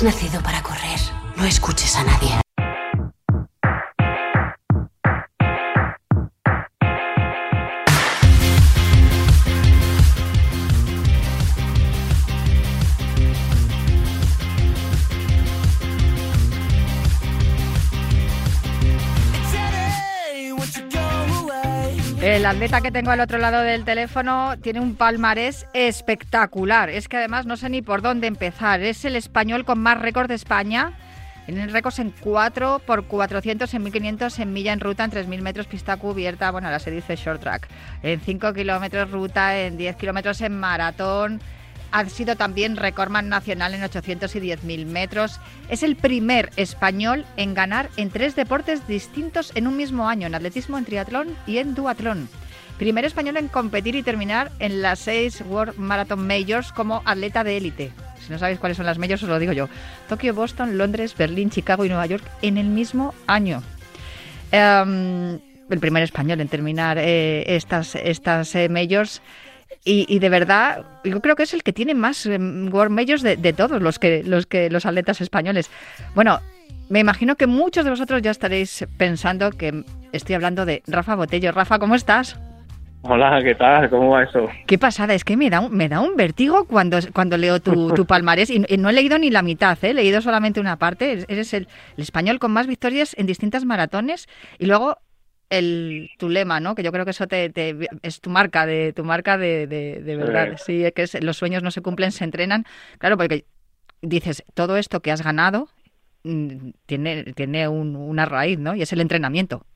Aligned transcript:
Has 0.00 0.04
nacido 0.04 0.42
para 0.42 0.62
correr. 0.62 0.98
No 1.36 1.44
escuches 1.44 1.94
a 1.94 2.02
nadie. 2.02 2.49
Atleta 22.50 22.80
que 22.80 22.90
tengo 22.90 23.12
al 23.12 23.20
otro 23.20 23.38
lado 23.38 23.60
del 23.62 23.84
teléfono 23.84 24.56
tiene 24.60 24.80
un 24.80 24.96
palmarés 24.96 25.66
espectacular. 25.72 26.90
Es 26.90 27.06
que 27.06 27.16
además 27.16 27.46
no 27.46 27.56
sé 27.56 27.70
ni 27.70 27.80
por 27.80 28.02
dónde 28.02 28.26
empezar. 28.26 28.80
Es 28.80 29.04
el 29.04 29.14
español 29.14 29.64
con 29.64 29.78
más 29.78 30.00
récord 30.00 30.26
de 30.26 30.34
España. 30.34 30.94
Tiene 31.46 31.68
récords 31.68 32.00
en 32.00 32.10
4 32.10 32.80
por 32.84 33.04
400, 33.04 33.72
en 33.72 33.82
1500, 33.84 34.38
en 34.40 34.52
milla 34.52 34.72
en 34.72 34.80
ruta, 34.80 35.04
en 35.04 35.12
3000 35.12 35.42
metros 35.42 35.68
pista 35.68 35.96
cubierta. 35.96 36.50
Bueno, 36.50 36.66
ahora 36.66 36.80
se 36.80 36.90
dice 36.90 37.14
short 37.14 37.40
track. 37.40 37.68
En 38.02 38.20
5 38.20 38.52
kilómetros 38.52 39.12
ruta, 39.12 39.56
en 39.56 39.76
10 39.76 39.94
kilómetros 39.94 40.40
en 40.40 40.58
maratón. 40.58 41.40
Ha 41.92 42.04
sido 42.06 42.34
también 42.34 42.76
recordman 42.76 43.28
nacional 43.28 43.74
en 43.74 43.84
800 43.84 44.34
y 44.34 44.40
10.000 44.40 44.86
metros. 44.86 45.40
Es 45.68 45.84
el 45.84 45.94
primer 45.94 46.50
español 46.56 47.24
en 47.36 47.54
ganar 47.54 47.90
en 47.96 48.10
tres 48.10 48.34
deportes 48.34 48.88
distintos 48.88 49.52
en 49.54 49.68
un 49.68 49.76
mismo 49.76 50.08
año, 50.08 50.26
en 50.26 50.34
atletismo, 50.34 50.78
en 50.78 50.84
triatlón 50.84 51.36
y 51.46 51.58
en 51.58 51.76
duatlón. 51.76 52.28
Primer 52.80 53.04
español 53.04 53.36
en 53.36 53.48
competir 53.48 53.94
y 53.94 54.02
terminar 54.02 54.50
en 54.58 54.80
las 54.80 55.00
seis 55.00 55.44
World 55.46 55.76
Marathon 55.76 56.26
Majors 56.26 56.72
como 56.72 57.02
atleta 57.04 57.44
de 57.44 57.58
élite. 57.58 57.92
Si 58.24 58.32
no 58.32 58.38
sabéis 58.38 58.58
cuáles 58.58 58.78
son 58.78 58.86
las 58.86 58.96
majors, 58.96 59.22
os 59.22 59.28
lo 59.28 59.38
digo 59.38 59.52
yo. 59.52 59.68
Tokio, 60.08 60.32
Boston, 60.32 60.78
Londres, 60.78 61.14
Berlín, 61.14 61.50
Chicago 61.50 61.84
y 61.84 61.90
Nueva 61.90 62.06
York 62.06 62.24
en 62.40 62.56
el 62.56 62.68
mismo 62.68 63.12
año. 63.26 63.62
Em, 64.50 65.38
el 65.68 65.78
primer 65.78 66.02
español 66.02 66.40
en 66.40 66.48
terminar 66.48 66.96
eh, 66.96 67.54
estas, 67.54 67.96
estas 67.96 68.54
eh, 68.54 68.70
majors. 68.70 69.20
Y, 69.84 70.18
de 70.18 70.28
verdad, 70.30 70.86
yo 71.04 71.20
creo 71.20 71.36
que 71.36 71.42
es 71.42 71.52
el 71.52 71.62
que 71.62 71.74
tiene 71.74 71.94
más 71.94 72.24
em, 72.24 72.72
World 72.72 72.92
Majors 72.92 73.20
de, 73.20 73.52
todos 73.52 73.82
los 73.82 73.98
que 73.98 74.22
los 74.70 74.86
atletas 74.86 75.20
españoles. 75.20 75.70
Bueno, 76.14 76.40
me 76.88 77.00
imagino 77.00 77.36
que 77.36 77.46
muchos 77.46 77.84
de 77.84 77.90
vosotros 77.90 78.22
ya 78.22 78.30
estaréis 78.30 78.86
pensando 78.96 79.50
que 79.50 79.84
estoy 80.12 80.34
hablando 80.34 80.64
de 80.64 80.82
Rafa 80.86 81.14
Botello. 81.14 81.52
Rafa, 81.52 81.78
¿cómo 81.78 81.94
estás? 81.94 82.38
Hola, 83.02 83.40
¿qué 83.42 83.54
tal? 83.54 83.88
¿Cómo 83.88 84.10
va 84.10 84.24
eso? 84.24 84.48
Qué 84.66 84.78
pasada, 84.78 85.14
es 85.14 85.24
que 85.24 85.36
me 85.36 85.48
da 85.48 85.60
un, 85.60 85.74
me 85.74 85.88
da 85.88 86.00
un 86.00 86.16
vértigo 86.16 86.66
cuando, 86.66 86.98
cuando 87.12 87.36
leo 87.38 87.60
tu, 87.60 87.90
tu 87.94 88.06
palmarés 88.06 88.50
y, 88.50 88.58
no 88.58 88.90
he 88.90 88.92
leído 88.92 89.18
ni 89.18 89.30
la 89.30 89.42
mitad, 89.42 89.78
¿eh? 89.82 89.90
he 89.90 89.94
leído 89.94 90.20
solamente 90.20 90.60
una 90.60 90.76
parte. 90.76 91.24
Eres 91.28 91.54
el, 91.54 91.68
el 91.96 92.02
español 92.02 92.38
con 92.38 92.52
más 92.52 92.66
victorias 92.66 93.14
en 93.18 93.26
distintas 93.26 93.64
maratones 93.64 94.28
y 94.58 94.66
luego 94.66 94.98
el, 95.50 96.10
tu 96.18 96.28
lema, 96.28 96.60
¿no? 96.60 96.74
Que 96.74 96.82
yo 96.82 96.92
creo 96.92 97.04
que 97.04 97.10
eso 97.10 97.26
te, 97.26 97.52
es 98.02 98.20
tu 98.20 98.30
marca 98.30 98.66
de 98.66 98.92
tu 98.92 99.04
marca 99.04 99.36
de, 99.36 99.66
de, 99.66 100.16
verdad. 100.16 100.56
Sí. 100.64 100.84
que 100.94 101.02
es, 101.02 101.22
los 101.22 101.36
sueños 101.36 101.62
no 101.62 101.70
se 101.70 101.82
cumplen, 101.82 102.12
se 102.12 102.24
entrenan. 102.24 102.64
Claro, 102.98 103.16
porque 103.16 103.44
dices, 104.00 104.44
todo 104.54 104.76
esto 104.76 105.00
que 105.00 105.10
has 105.10 105.22
ganado 105.22 105.68
mm, 106.22 106.70
tiene, 106.86 107.24
tiene 107.34 107.66
una 107.68 108.26
raíz, 108.26 108.58
¿no? 108.58 108.74
Y 108.74 108.82
es 108.82 108.92
el 108.92 109.00
entrenamiento. 109.00 109.66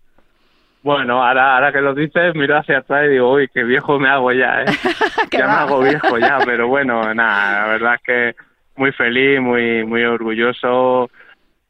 Bueno, 0.85 1.25
ahora, 1.25 1.57
ahora 1.57 1.73
que 1.73 1.81
lo 1.81 1.95
dices, 1.95 2.35
miro 2.35 2.57
hacia 2.57 2.79
atrás 2.79 3.07
y 3.07 3.13
digo, 3.13 3.33
uy, 3.33 3.49
qué 3.49 3.65
viejo 3.65 3.99
me 3.99 4.09
hago 4.09 4.31
ya, 4.31 4.63
¿eh? 4.63 4.67
ya 5.33 5.47
me 5.47 5.53
hago 5.53 5.81
viejo 5.81 6.19
ya, 6.19 6.39
pero 6.45 6.69
bueno, 6.69 7.13
nada, 7.15 7.63
la 7.63 7.67
verdad 7.73 7.95
es 7.95 8.03
que 8.03 8.37
muy 8.77 8.93
feliz, 8.93 9.41
muy, 9.41 9.85
muy 9.85 10.05
orgulloso 10.05 11.11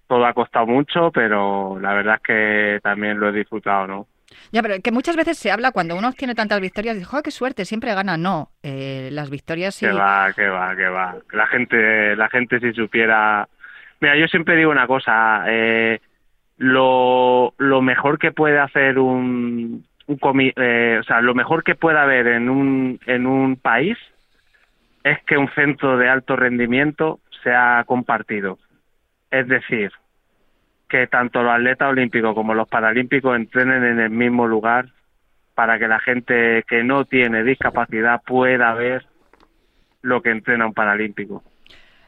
todo 0.07 0.27
ha 0.27 0.35
costado 0.35 0.67
mucho, 0.67 1.11
pero 1.11 1.79
la 1.81 1.95
verdad 1.95 2.17
es 2.17 2.23
que 2.23 2.81
también 2.83 3.19
lo 3.19 3.29
he 3.29 3.33
disfrutado, 3.33 3.87
¿no? 3.87 4.07
Ya, 4.53 4.63
pero 4.63 4.75
que 4.83 4.91
muchas 4.91 5.17
veces 5.17 5.39
se 5.39 5.51
habla 5.51 5.73
cuando 5.73 5.97
uno 5.97 6.13
tiene 6.13 6.35
tantas 6.35 6.61
victorias, 6.61 6.97
dice, 6.97 7.09
qué 7.23 7.31
suerte, 7.31 7.65
siempre 7.65 7.95
gana. 7.95 8.17
No, 8.17 8.51
eh, 8.63 9.09
las 9.13 9.31
victorias 9.31 9.75
sí. 9.75 9.87
Que 9.87 9.93
va, 9.93 10.33
que 10.35 10.49
va, 10.49 10.75
que 10.77 10.89
va. 10.89 11.17
La 11.33 11.47
gente, 11.47 12.17
la 12.17 12.29
gente 12.29 12.59
si 12.61 12.73
supiera. 12.73 13.49
Mira, 14.01 14.17
yo 14.17 14.27
siempre 14.27 14.57
digo 14.57 14.71
una 14.71 14.87
cosa. 14.87 15.45
Eh, 15.47 16.01
lo, 16.57 17.53
mejor 17.83 18.19
que 18.19 18.33
puede 18.33 18.59
hacer 18.59 18.99
un, 18.99 19.85
eh, 20.09 20.99
o 21.01 21.03
sea, 21.05 21.21
lo 21.21 21.35
mejor 21.35 21.65
que 21.65 21.75
puede 21.75 21.99
haber 21.99 22.27
en 22.29 22.49
un, 22.49 23.01
en 23.07 23.27
un 23.27 23.57
país 23.57 23.99
es 25.03 25.23
que 25.25 25.37
un 25.37 25.51
centro 25.51 25.99
de 25.99 26.09
alto 26.09 26.37
rendimiento 26.37 27.21
sea 27.43 27.85
compartido. 27.87 28.59
Es 29.31 29.47
decir, 29.49 29.93
que 30.89 31.07
tanto 31.07 31.43
los 31.43 31.53
atletas 31.53 31.91
olímpicos 31.91 32.35
como 32.35 32.55
los 32.55 32.69
paralímpicos 32.69 33.37
entrenen 33.37 33.85
en 33.85 34.01
el 34.01 34.11
mismo 34.11 34.47
lugar 34.47 34.87
para 35.55 35.79
que 35.79 35.89
la 35.89 36.01
gente 36.01 36.65
que 36.69 36.83
no 36.83 37.05
tiene 37.05 37.43
discapacidad 37.43 38.23
pueda 38.25 38.75
ver 38.75 39.07
lo 40.03 40.23
que 40.23 40.31
entrena 40.31 40.67
un 40.67 40.75
paralímpico. 40.75 41.43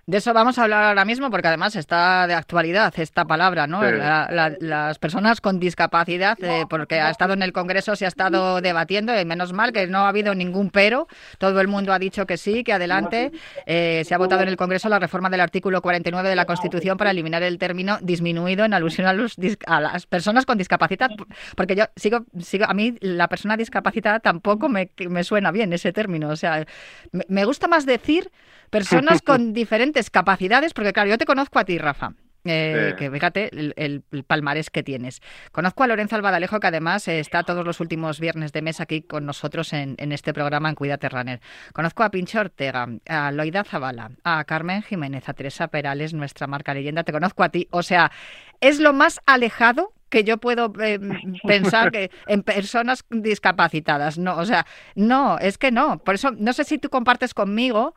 De 0.08 0.18
eso 0.18 0.32
vamos 0.32 0.56
a 0.56 0.62
hablar 0.62 0.84
ahora 0.84 1.04
mismo 1.04 1.32
porque 1.32 1.48
además 1.48 1.74
está 1.74 2.28
de 2.28 2.34
actualidad 2.34 2.94
esta 2.96 3.24
palabra, 3.24 3.66
¿no? 3.66 3.82
las 3.82 4.98
personas 5.00 5.40
con 5.40 5.58
discapacidad, 5.58 6.38
eh, 6.44 6.64
porque 6.70 7.00
ha 7.00 7.10
estado 7.10 7.32
en 7.32 7.42
el 7.42 7.52
Congreso, 7.52 7.96
se 7.96 8.04
ha 8.04 8.08
estado 8.08 8.60
debatiendo 8.60 9.20
y 9.20 9.24
menos 9.24 9.52
mal 9.52 9.72
que 9.72 9.88
no 9.88 9.98
ha 9.98 10.08
habido 10.08 10.32
ningún 10.36 10.70
pero. 10.70 11.08
Todo 11.38 11.60
el 11.60 11.66
mundo 11.66 11.92
ha 11.92 11.98
dicho 11.98 12.24
que 12.24 12.36
sí, 12.36 12.62
que 12.62 12.72
adelante. 12.72 13.32
Eh, 13.66 14.04
se 14.06 14.14
ha 14.14 14.18
votado 14.18 14.42
en 14.42 14.48
el 14.48 14.56
Congreso 14.56 14.88
la 14.88 15.00
reforma 15.00 15.28
del 15.28 15.40
artículo 15.40 15.82
49 15.82 16.28
de 16.28 16.36
la 16.36 16.44
Constitución 16.44 16.96
para 16.96 17.10
eliminar 17.10 17.42
el 17.42 17.58
término 17.58 17.98
disminuido 18.00 18.64
en 18.64 18.74
alusión 18.74 19.08
a, 19.08 19.12
los, 19.12 19.36
a 19.66 19.80
las 19.80 20.06
personas 20.06 20.46
con 20.46 20.56
discapacidad, 20.56 21.10
porque 21.56 21.74
yo 21.74 21.86
sigo, 21.96 22.26
sigo, 22.38 22.66
a 22.68 22.74
mí 22.74 22.96
la 23.00 23.26
persona 23.26 23.56
discapacitada 23.56 24.20
tampoco 24.20 24.68
me, 24.68 24.88
me 25.08 25.24
suena 25.24 25.50
bien 25.50 25.72
ese 25.72 25.92
término. 25.92 26.28
O 26.28 26.36
sea, 26.36 26.64
me 27.10 27.44
gusta 27.44 27.66
más 27.66 27.86
decir 27.86 28.30
personas 28.70 29.22
con 29.24 29.52
diferentes 29.52 30.10
capacidades, 30.10 30.74
porque 30.74 30.92
claro, 30.92 31.10
yo 31.10 31.18
te 31.18 31.26
conozco 31.26 31.58
a 31.58 31.64
ti, 31.64 31.78
Rafa. 31.78 32.14
Eh, 32.48 32.94
que 32.96 33.10
fíjate 33.10 33.50
el, 33.76 34.02
palmarés 34.26 34.70
que 34.70 34.82
tienes. 34.82 35.20
Conozco 35.52 35.82
a 35.82 35.86
Lorenzo 35.86 36.16
Albadalejo, 36.16 36.60
que 36.60 36.66
además 36.68 37.08
está 37.08 37.42
todos 37.42 37.64
los 37.64 37.80
últimos 37.80 38.20
viernes 38.20 38.52
de 38.52 38.62
mes 38.62 38.80
aquí 38.80 39.02
con 39.02 39.26
nosotros 39.26 39.72
en, 39.72 39.96
este 40.12 40.32
programa 40.32 40.68
en 40.68 40.74
Cuídate 40.74 41.08
Runner. 41.08 41.40
Conozco 41.72 42.04
a 42.04 42.10
Pincho 42.10 42.40
Ortega, 42.40 42.88
a 43.08 43.32
Loida 43.32 43.64
Zavala, 43.64 44.12
a 44.22 44.44
Carmen 44.44 44.82
Jiménez, 44.82 45.28
a 45.28 45.34
Teresa 45.34 45.68
Perales, 45.68 46.14
nuestra 46.14 46.46
marca 46.46 46.72
leyenda. 46.72 47.04
Te 47.04 47.12
conozco 47.12 47.42
a 47.42 47.48
ti. 47.48 47.66
O 47.70 47.82
sea, 47.82 48.12
es 48.60 48.78
lo 48.78 48.92
más 48.92 49.20
alejado 49.26 49.92
que 50.08 50.22
yo 50.22 50.38
puedo 50.38 50.72
eh, 50.80 51.00
pensar 51.46 51.90
que 51.90 52.10
en 52.26 52.42
personas 52.42 53.04
discapacitadas. 53.10 54.18
No, 54.18 54.36
o 54.36 54.44
sea, 54.44 54.66
no, 54.94 55.38
es 55.38 55.58
que 55.58 55.72
no. 55.72 55.98
Por 55.98 56.14
eso, 56.14 56.30
no 56.30 56.52
sé 56.52 56.64
si 56.64 56.78
tú 56.78 56.90
compartes 56.90 57.34
conmigo 57.34 57.94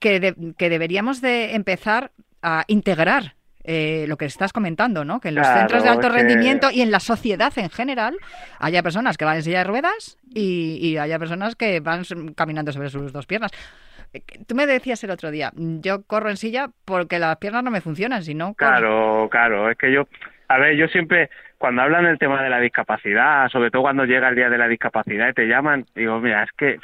que, 0.00 0.34
que 0.58 0.68
deberíamos 0.68 1.20
de 1.20 1.54
empezar 1.54 2.10
a 2.42 2.64
integrar 2.66 3.34
eh, 3.62 4.06
lo 4.08 4.16
que 4.16 4.24
estás 4.24 4.54
comentando, 4.54 5.04
¿no? 5.04 5.20
Que 5.20 5.28
en 5.28 5.34
los 5.34 5.46
centros 5.46 5.82
de 5.82 5.90
alto 5.90 6.08
rendimiento 6.08 6.70
y 6.72 6.80
en 6.80 6.90
la 6.90 6.98
sociedad 6.98 7.52
en 7.56 7.68
general 7.68 8.16
haya 8.58 8.82
personas 8.82 9.18
que 9.18 9.26
van 9.26 9.36
en 9.36 9.42
silla 9.42 9.58
de 9.58 9.64
ruedas 9.64 10.18
y, 10.34 10.96
haya 10.96 11.18
personas 11.18 11.56
que 11.56 11.80
van 11.80 12.02
caminando 12.34 12.72
sobre 12.72 12.88
sus 12.88 13.12
dos 13.12 13.26
piernas. 13.26 13.52
Eh, 14.14 14.22
tú 14.46 14.54
me 14.54 14.66
decías 14.66 15.04
el 15.04 15.10
otro 15.10 15.30
día, 15.30 15.52
yo 15.54 16.02
corro 16.04 16.30
en 16.30 16.38
silla 16.38 16.70
porque 16.86 17.18
las 17.18 17.36
piernas 17.36 17.62
no 17.62 17.70
me 17.70 17.82
funcionan, 17.82 18.22
sino 18.22 18.54
Claro, 18.54 19.28
claro, 19.30 19.70
es 19.70 19.76
que 19.76 19.92
yo, 19.92 20.08
a 20.48 20.58
ver, 20.58 20.76
yo 20.76 20.88
siempre, 20.88 21.28
cuando 21.58 21.82
hablan 21.82 22.04
del 22.04 22.18
tema 22.18 22.42
de 22.42 22.48
la 22.48 22.60
discapacidad, 22.60 23.48
sobre 23.50 23.70
todo 23.70 23.82
cuando 23.82 24.06
llega 24.06 24.30
el 24.30 24.36
día 24.36 24.48
de 24.48 24.58
la 24.58 24.68
discapacidad 24.68 25.28
y 25.28 25.34
te 25.34 25.46
llaman, 25.46 25.84
digo, 25.94 26.18
mira, 26.18 26.44
es 26.44 26.50
que 26.56 26.78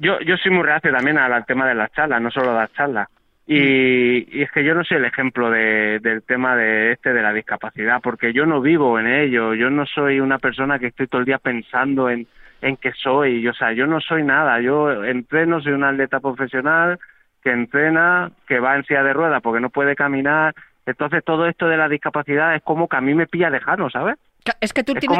yo, 0.00 0.20
yo 0.20 0.36
soy 0.36 0.52
muy 0.52 0.62
reacio 0.62 0.92
también 0.92 1.18
al 1.18 1.44
tema 1.46 1.66
de 1.66 1.74
las 1.74 1.92
charlas, 1.92 2.20
no 2.20 2.30
solo 2.30 2.54
las 2.54 2.72
charlas. 2.72 3.08
Y, 3.46 4.38
y, 4.38 4.42
es 4.42 4.50
que 4.52 4.62
yo 4.62 4.74
no 4.74 4.84
soy 4.84 4.98
el 4.98 5.06
ejemplo 5.06 5.50
de, 5.50 6.00
del 6.00 6.22
tema 6.22 6.54
de 6.54 6.92
este 6.92 7.14
de 7.14 7.22
la 7.22 7.32
discapacidad, 7.32 8.00
porque 8.02 8.34
yo 8.34 8.44
no 8.44 8.60
vivo 8.60 8.98
en 8.98 9.06
ello, 9.06 9.54
yo 9.54 9.70
no 9.70 9.86
soy 9.86 10.20
una 10.20 10.38
persona 10.38 10.78
que 10.78 10.88
estoy 10.88 11.06
todo 11.06 11.20
el 11.20 11.26
día 11.26 11.38
pensando 11.38 12.10
en, 12.10 12.26
en 12.60 12.76
qué 12.76 12.92
soy, 12.92 13.40
yo, 13.40 13.52
o 13.52 13.54
sea, 13.54 13.72
yo 13.72 13.86
no 13.86 14.00
soy 14.00 14.22
nada, 14.22 14.60
yo 14.60 15.02
entreno, 15.02 15.62
soy 15.62 15.72
un 15.72 15.84
atleta 15.84 16.20
profesional 16.20 16.98
que 17.42 17.50
entrena, 17.50 18.30
que 18.46 18.60
va 18.60 18.76
en 18.76 18.84
silla 18.84 19.02
de 19.02 19.14
ruedas 19.14 19.40
porque 19.40 19.60
no 19.60 19.70
puede 19.70 19.96
caminar, 19.96 20.54
entonces 20.84 21.24
todo 21.24 21.46
esto 21.46 21.68
de 21.68 21.76
la 21.78 21.88
discapacidad 21.88 22.54
es 22.54 22.62
como 22.62 22.86
que 22.86 22.96
a 22.96 23.00
mí 23.00 23.14
me 23.14 23.26
pilla 23.26 23.48
lejano, 23.48 23.88
¿sabes? 23.88 24.16
Es 24.60 24.72
que 24.72 24.82
tú, 24.82 24.94
tienes, 24.94 25.18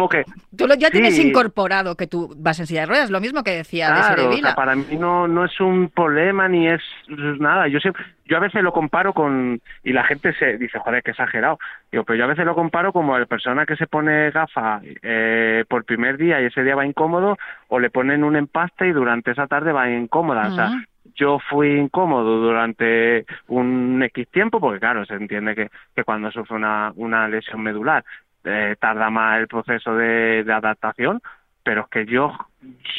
tú 0.56 0.66
ya 0.78 0.90
tienes 0.90 1.18
incorporado 1.18 1.96
que 1.96 2.06
tú 2.06 2.34
vas 2.38 2.58
en 2.60 2.66
silla 2.66 2.80
de 2.80 2.86
ruedas, 2.86 3.10
lo 3.10 3.20
mismo 3.20 3.42
que 3.42 3.50
decía 3.50 3.88
claro, 3.88 4.30
de 4.30 4.42
para 4.54 4.74
mí 4.74 4.96
no, 4.96 5.28
no 5.28 5.44
es 5.44 5.60
un 5.60 5.90
problema 5.90 6.48
ni 6.48 6.66
es 6.66 6.80
nada. 7.08 7.68
Yo 7.68 7.78
siempre, 7.78 8.02
yo 8.24 8.36
a 8.36 8.40
veces 8.40 8.62
lo 8.62 8.72
comparo 8.72 9.12
con 9.12 9.60
y 9.84 9.92
la 9.92 10.04
gente 10.04 10.32
se 10.34 10.56
dice 10.56 10.78
joder 10.78 11.02
qué 11.02 11.10
exagerado. 11.10 11.58
Digo, 11.90 12.04
pero 12.04 12.18
yo 12.18 12.24
a 12.24 12.28
veces 12.28 12.46
lo 12.46 12.54
comparo 12.54 12.92
como 12.92 13.18
la 13.18 13.26
persona 13.26 13.66
que 13.66 13.76
se 13.76 13.86
pone 13.86 14.30
gafas 14.30 14.82
eh, 15.02 15.64
por 15.68 15.84
primer 15.84 16.16
día 16.16 16.40
y 16.40 16.46
ese 16.46 16.62
día 16.62 16.76
va 16.76 16.86
incómodo 16.86 17.36
o 17.68 17.78
le 17.78 17.90
ponen 17.90 18.24
un 18.24 18.36
empaste 18.36 18.88
y 18.88 18.92
durante 18.92 19.32
esa 19.32 19.46
tarde 19.46 19.72
va 19.72 19.90
incómoda. 19.90 20.48
O 20.48 20.54
sea, 20.54 20.70
yo 21.14 21.38
fui 21.50 21.78
incómodo 21.78 22.38
durante 22.38 23.26
un 23.48 24.02
X 24.04 24.28
tiempo, 24.28 24.60
porque 24.60 24.80
claro, 24.80 25.04
se 25.04 25.14
entiende 25.14 25.54
que, 25.54 25.68
que 25.94 26.04
cuando 26.04 26.30
sufre 26.30 26.56
una, 26.56 26.92
una 26.96 27.28
lesión 27.28 27.62
medular 27.62 28.04
eh, 28.48 28.76
tarda 28.80 29.10
más 29.10 29.40
el 29.40 29.48
proceso 29.48 29.94
de, 29.94 30.44
de 30.44 30.52
adaptación, 30.52 31.20
pero 31.62 31.82
es 31.82 31.88
que 31.88 32.06
yo 32.06 32.32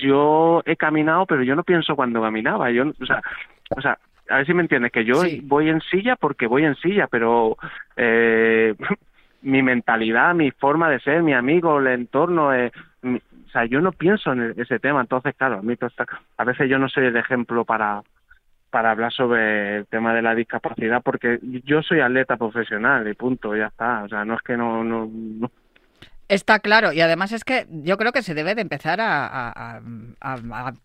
yo 0.01 0.62
he 0.66 0.75
caminado, 0.75 1.25
pero 1.25 1.44
yo 1.44 1.56
no 1.56 1.63
pienso 1.63 1.96
cuando 1.96 2.22
caminaba, 2.22 2.72
yo, 2.72 2.86
o 2.88 3.06
sea, 3.06 3.22
o 3.75 3.81
sea, 3.81 3.98
a 4.30 4.38
ver 4.38 4.46
si 4.46 4.54
me 4.54 4.62
entiendes, 4.62 4.92
que 4.92 5.06
yo 5.06 5.22
voy 5.44 5.69
en 5.69 5.81
silla 5.81 6.16
porque 6.16 6.48
voy 6.48 6.63
en 6.63 6.75
silla, 6.75 7.07
pero 7.07 7.57
eh, 7.96 8.75
mi 9.42 9.62
mentalidad, 9.62 10.34
mi 10.36 10.51
forma 10.51 10.90
de 10.90 11.00
ser, 11.00 11.24
mi 11.24 11.34
amigo, 11.34 11.80
el 11.80 11.88
entorno, 11.88 12.54
eh, 12.54 12.72
o 13.04 13.50
sea, 13.52 13.66
yo 13.66 13.81
no 13.81 13.92
pienso 13.92 14.31
en 14.34 14.54
ese 14.57 14.80
tema, 14.80 15.02
entonces, 15.02 15.36
claro, 15.36 15.56
a, 15.56 15.62
mí 15.62 15.75
a 16.38 16.44
veces 16.44 16.69
yo 16.69 16.78
no 16.78 16.88
soy 16.88 17.07
el 17.07 17.18
ejemplo 17.18 17.66
para, 17.66 18.04
para 18.69 18.92
hablar 18.92 19.12
sobre 19.12 19.77
el 19.77 19.88
tema 19.88 20.13
de 20.13 20.21
la 20.21 20.36
discapacidad 20.36 21.01
porque 21.04 21.39
yo 21.42 21.81
soy 21.81 22.00
atleta 22.01 22.38
profesional 22.38 23.07
y 23.07 23.13
punto, 23.13 23.56
ya 23.56 23.68
está. 23.68 24.04
O 24.04 24.10
sea, 24.10 24.25
no 24.25 24.36
es 24.36 24.42
que 24.42 24.57
no, 24.57 24.83
no, 24.83 25.10
Está 26.30 26.60
claro, 26.60 26.94
y 26.94 27.02
además 27.02 27.31
es 27.31 27.44
que 27.44 27.66
yo 27.70 27.98
creo 27.98 28.12
que 28.12 28.22
se 28.22 28.36
debe 28.36 28.54
de 28.54 28.62
empezar 28.62 29.00
a, 29.02 29.81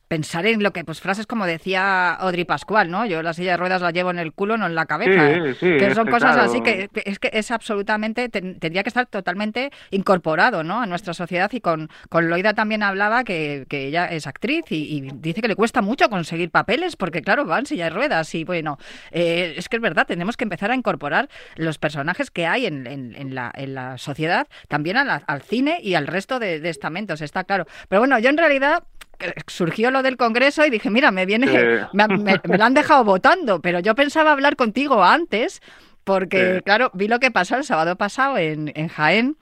pensar 0.08 0.46
en 0.46 0.62
lo 0.62 0.72
que, 0.72 0.84
pues 0.84 1.02
frases 1.02 1.26
como 1.26 1.44
decía 1.44 2.14
Audrey 2.14 2.46
Pascual, 2.46 2.90
¿no? 2.90 3.04
Yo 3.04 3.22
la 3.22 3.34
silla 3.34 3.50
de 3.50 3.56
ruedas 3.58 3.82
la 3.82 3.90
llevo 3.90 4.10
en 4.10 4.18
el 4.18 4.32
culo, 4.32 4.56
no 4.56 4.64
en 4.64 4.74
la 4.74 4.86
cabeza. 4.86 5.54
que 5.60 5.94
son 5.94 6.08
cosas 6.08 6.38
así 6.38 6.62
que, 6.62 6.88
es 7.04 7.18
que 7.18 7.28
es 7.34 7.50
absolutamente, 7.50 8.30
tendría 8.30 8.82
que 8.82 8.88
estar 8.88 9.04
totalmente 9.04 9.70
incorporado, 9.90 10.64
¿no? 10.64 10.80
A 10.80 10.86
nuestra 10.86 11.12
sociedad 11.12 11.52
y 11.52 11.60
con, 11.60 11.90
con 12.08 12.30
Loida 12.30 12.54
también 12.54 12.82
hablaba 12.82 13.22
que, 13.22 13.66
ella 13.70 14.06
es 14.06 14.26
actriz 14.26 14.64
y, 14.70 15.10
dice 15.16 15.42
que 15.42 15.48
le 15.48 15.56
cuesta 15.56 15.82
mucho 15.82 16.08
conseguir 16.08 16.50
papeles 16.50 16.96
porque, 16.96 17.20
claro, 17.20 17.44
van 17.44 17.66
silla 17.66 17.84
de 17.84 17.90
ruedas 17.90 18.34
y 18.34 18.44
bueno, 18.44 18.78
eh, 19.10 19.52
es 19.58 19.68
que 19.68 19.76
es 19.76 19.82
verdad, 19.82 20.06
tenemos 20.06 20.38
que 20.38 20.44
empezar 20.44 20.70
a 20.70 20.74
incorporar 20.74 21.28
los 21.56 21.76
personajes 21.76 22.30
que 22.30 22.46
hay 22.46 22.64
en, 22.64 22.86
en, 22.86 23.34
la, 23.34 23.52
en 23.54 23.74
la 23.74 23.98
sociedad 23.98 24.46
también 24.68 24.96
a 24.96 25.04
la 25.04 25.33
al 25.34 25.42
cine 25.42 25.78
y 25.82 25.94
al 25.94 26.06
resto 26.06 26.38
de, 26.38 26.56
estamentos, 26.68 27.20
está 27.20 27.44
claro. 27.44 27.66
Pero 27.88 28.00
bueno, 28.00 28.18
yo 28.18 28.30
en 28.30 28.38
realidad 28.38 28.84
eh, 29.18 29.32
surgió 29.46 29.90
lo 29.90 30.02
del 30.02 30.16
Congreso 30.16 30.64
y 30.64 30.70
dije, 30.70 30.90
mira, 30.90 31.10
me 31.10 31.26
viene, 31.26 31.46
me, 31.92 32.40
lo 32.42 32.64
han 32.64 32.74
dejado 32.74 33.04
votando, 33.04 33.60
pero 33.60 33.80
yo 33.80 33.94
pensaba 33.94 34.32
hablar 34.32 34.56
contigo 34.56 35.04
antes, 35.04 35.60
porque 36.04 36.62
claro, 36.64 36.90
vi 36.94 37.08
lo 37.08 37.20
que 37.20 37.30
pasó 37.30 37.56
el 37.56 37.64
sábado 37.64 37.96
pasado 37.96 38.38
en, 38.38 38.72
en 38.74 38.88
Jaén. 38.88 39.36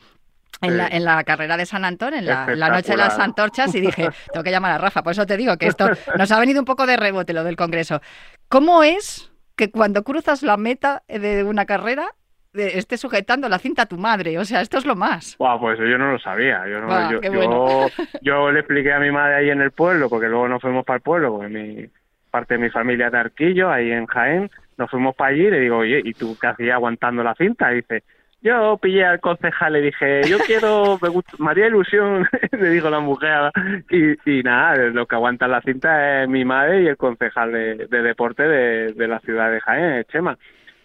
En 0.60 0.78
la, 0.78 0.86
en 0.86 1.04
la, 1.04 1.24
carrera 1.24 1.56
de 1.56 1.66
San 1.66 1.84
Antón, 1.84 2.14
en 2.14 2.24
la, 2.24 2.46
noche 2.46 2.92
de 2.92 2.96
las 2.96 3.18
antorchas, 3.18 3.74
y 3.74 3.80
dije, 3.80 4.08
tengo 4.32 4.44
que 4.44 4.52
llamar 4.52 4.70
a 4.70 4.78
Rafa. 4.78 5.02
Por 5.02 5.10
eso 5.10 5.26
te 5.26 5.36
digo 5.36 5.56
que 5.56 5.66
esto 5.66 5.90
nos 6.16 6.30
ha 6.30 6.38
venido 6.38 6.60
un 6.60 6.64
poco 6.64 6.86
de 6.86 6.96
rebote 6.96 7.32
lo 7.32 7.42
del 7.42 7.56
Congreso. 7.56 8.00
¿Cómo 8.48 8.84
es 8.84 9.32
que 9.56 9.72
cuando 9.72 10.04
cruzas 10.04 10.44
la 10.44 10.56
meta 10.56 11.02
de 11.08 11.42
una 11.42 11.66
carrera 11.66 12.14
esté 12.54 12.96
sujetando 12.96 13.48
la 13.48 13.58
cinta 13.58 13.82
a 13.82 13.86
tu 13.86 13.96
madre. 13.96 14.38
O 14.38 14.44
sea, 14.44 14.60
esto 14.60 14.78
es 14.78 14.84
lo 14.84 14.94
más. 14.94 15.36
pues 15.58 15.78
yo 15.78 15.98
no 15.98 16.12
lo 16.12 16.18
sabía. 16.18 16.66
Yo, 16.66 17.20
yo, 17.20 17.86
yo, 18.22 18.50
le 18.50 18.60
expliqué 18.60 18.92
a 18.92 19.00
mi 19.00 19.10
madre 19.10 19.36
ahí 19.36 19.50
en 19.50 19.60
el 19.60 19.70
pueblo, 19.70 20.08
porque 20.08 20.28
luego 20.28 20.48
nos 20.48 20.60
fuimos 20.60 20.84
para 20.84 20.96
el 20.96 21.02
pueblo, 21.02 21.32
porque 21.32 21.48
mi 21.48 21.86
parte 22.30 22.54
de 22.54 22.60
mi 22.60 22.70
familia 22.70 23.10
de 23.10 23.18
Arquillo, 23.18 23.70
ahí 23.70 23.92
en 23.92 24.06
Jaén, 24.06 24.50
nos 24.78 24.90
fuimos 24.90 25.14
para 25.14 25.30
allí 25.30 25.46
y 25.46 25.50
le 25.50 25.60
digo, 25.60 25.78
oye, 25.78 26.00
¿y 26.04 26.14
tú 26.14 26.36
qué 26.40 26.48
hacías 26.48 26.74
aguantando 26.74 27.22
la 27.22 27.34
cinta? 27.34 27.72
Y 27.72 27.76
dice, 27.76 28.02
yo 28.40 28.76
pillé 28.78 29.04
al 29.04 29.20
concejal, 29.20 29.74
le 29.74 29.82
dije, 29.82 30.22
yo 30.24 30.38
quiero, 30.38 30.98
me 31.02 31.08
gusta, 31.08 31.32
María 31.38 31.66
Ilusión, 31.66 32.26
le 32.50 32.70
dijo 32.70 32.90
la 32.90 33.00
mujer, 33.00 33.52
y, 33.90 34.38
y 34.38 34.42
nada, 34.42 34.76
lo 34.76 35.06
que 35.06 35.14
aguanta 35.14 35.46
la 35.46 35.60
cinta 35.60 36.22
es 36.22 36.28
mi 36.28 36.44
madre 36.44 36.82
y 36.82 36.86
el 36.88 36.96
concejal 36.96 37.52
de, 37.52 37.86
deporte 37.86 38.42
de, 38.42 38.92
de 38.94 39.08
la 39.08 39.20
ciudad 39.20 39.50
de 39.50 39.60
Jaén, 39.60 40.04
Chema. 40.10 40.36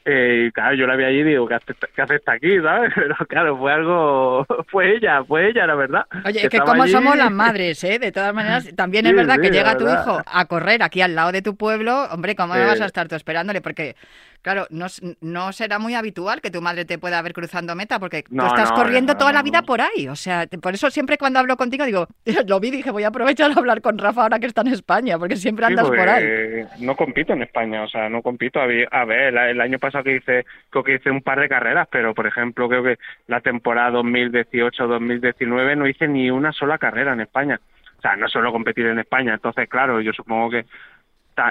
Eh, 0.09 0.45
y 0.47 0.51
claro, 0.53 0.73
yo 0.73 0.87
la 0.87 0.95
vi 0.95 1.03
allí 1.03 1.19
y 1.19 1.23
digo, 1.23 1.45
¿qué 1.49 1.55
hace, 1.55 1.73
¿qué 1.93 2.01
hace 2.01 2.21
aquí? 2.27 2.61
¿sabes? 2.61 2.93
Pero 2.95 3.15
claro, 3.27 3.57
fue 3.57 3.73
algo, 3.73 4.45
fue 4.69 4.95
ella, 4.95 5.21
fue 5.25 5.49
ella, 5.49 5.67
la 5.67 5.75
verdad. 5.75 6.05
Oye, 6.23 6.43
es 6.43 6.49
que 6.49 6.59
como 6.59 6.87
somos 6.87 7.17
las 7.17 7.29
madres, 7.29 7.83
¿eh? 7.83 7.99
De 7.99 8.13
todas 8.13 8.33
maneras, 8.33 8.69
también 8.77 9.05
es 9.05 9.13
verdad 9.13 9.37
que 9.41 9.49
llega 9.49 9.75
tu 9.75 9.83
hijo 9.83 10.21
a 10.25 10.45
correr 10.45 10.81
aquí 10.81 11.01
al 11.01 11.13
lado 11.13 11.33
de 11.33 11.41
tu 11.41 11.57
pueblo, 11.57 12.05
hombre, 12.05 12.35
¿cómo 12.35 12.53
vas 12.53 12.79
a 12.79 12.85
estar 12.85 13.09
tú 13.09 13.15
esperándole? 13.15 13.59
Porque 13.59 13.95
Claro, 14.41 14.65
no, 14.69 14.85
no 15.19 15.51
será 15.51 15.77
muy 15.77 15.93
habitual 15.93 16.39
que 16.39 16.51
tu 16.51 16.61
madre 16.61 16.85
te 16.85 16.97
pueda 16.97 17.21
ver 17.21 17.33
cruzando 17.33 17.75
meta 17.75 17.99
porque 17.99 18.23
tú 18.23 18.45
estás 18.45 18.71
corriendo 18.71 19.17
toda 19.17 19.33
la 19.33 19.43
vida 19.43 19.63
por 19.63 19.81
ahí. 19.81 20.07
O 20.07 20.15
sea, 20.15 20.47
por 20.61 20.73
eso 20.73 20.89
siempre 20.89 21.17
cuando 21.17 21.39
hablo 21.39 21.57
contigo 21.57 21.85
digo, 21.85 22.07
lo 22.47 22.59
vi 22.59 22.71
dije, 22.71 22.91
voy 22.91 23.03
a 23.03 23.09
aprovechar 23.09 23.51
a 23.51 23.55
hablar 23.55 23.81
con 23.81 23.97
Rafa 23.97 24.21
ahora 24.23 24.39
que 24.39 24.45
está 24.45 24.61
en 24.61 24.67
España, 24.67 25.19
porque 25.19 25.35
siempre 25.35 25.65
andas 25.65 25.87
por 25.87 26.07
ahí. 26.07 26.63
No 26.79 26.95
compito 26.95 27.33
en 27.33 27.41
España, 27.41 27.83
o 27.83 27.89
sea, 27.89 28.07
no 28.07 28.21
compito. 28.21 28.61
A 28.61 29.05
ver, 29.05 29.35
el 29.35 29.59
año 29.59 29.79
pasado 29.79 29.96
que 30.03 30.17
hice, 30.17 30.45
creo 30.69 30.83
que 30.83 30.95
hice 30.95 31.11
un 31.11 31.21
par 31.21 31.39
de 31.39 31.49
carreras, 31.49 31.87
pero 31.91 32.13
por 32.13 32.27
ejemplo, 32.27 32.67
creo 32.67 32.83
que 32.83 32.97
la 33.27 33.41
temporada 33.41 33.99
2018-2019 33.99 35.77
no 35.77 35.87
hice 35.87 36.07
ni 36.07 36.29
una 36.31 36.51
sola 36.51 36.77
carrera 36.77 37.13
en 37.13 37.21
España. 37.21 37.59
O 37.97 38.01
sea, 38.01 38.15
no 38.15 38.27
solo 38.27 38.51
competir 38.51 38.85
en 38.85 38.99
España. 38.99 39.33
Entonces, 39.33 39.67
claro, 39.67 40.01
yo 40.01 40.13
supongo 40.13 40.51
que 40.51 40.65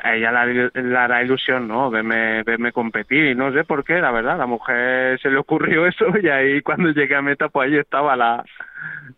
ella 0.04 0.44
le, 0.44 0.96
hará 0.96 1.22
ilusión, 1.22 1.68
¿no? 1.68 1.90
Verme, 1.90 2.42
verme 2.42 2.72
competir 2.72 3.26
y 3.26 3.34
no 3.34 3.52
sé 3.52 3.64
por 3.64 3.84
qué, 3.84 4.00
la 4.00 4.10
verdad, 4.10 4.36
la 4.36 4.46
mujer 4.46 5.20
se 5.20 5.30
le 5.30 5.38
ocurrió 5.38 5.86
eso 5.88 6.06
y 6.20 6.28
ahí 6.28 6.60
cuando 6.62 6.90
llegué 6.90 7.14
a 7.14 7.22
meta 7.22 7.48
pues 7.48 7.70
ahí 7.70 7.78
estaba 7.78 8.16
la, 8.16 8.44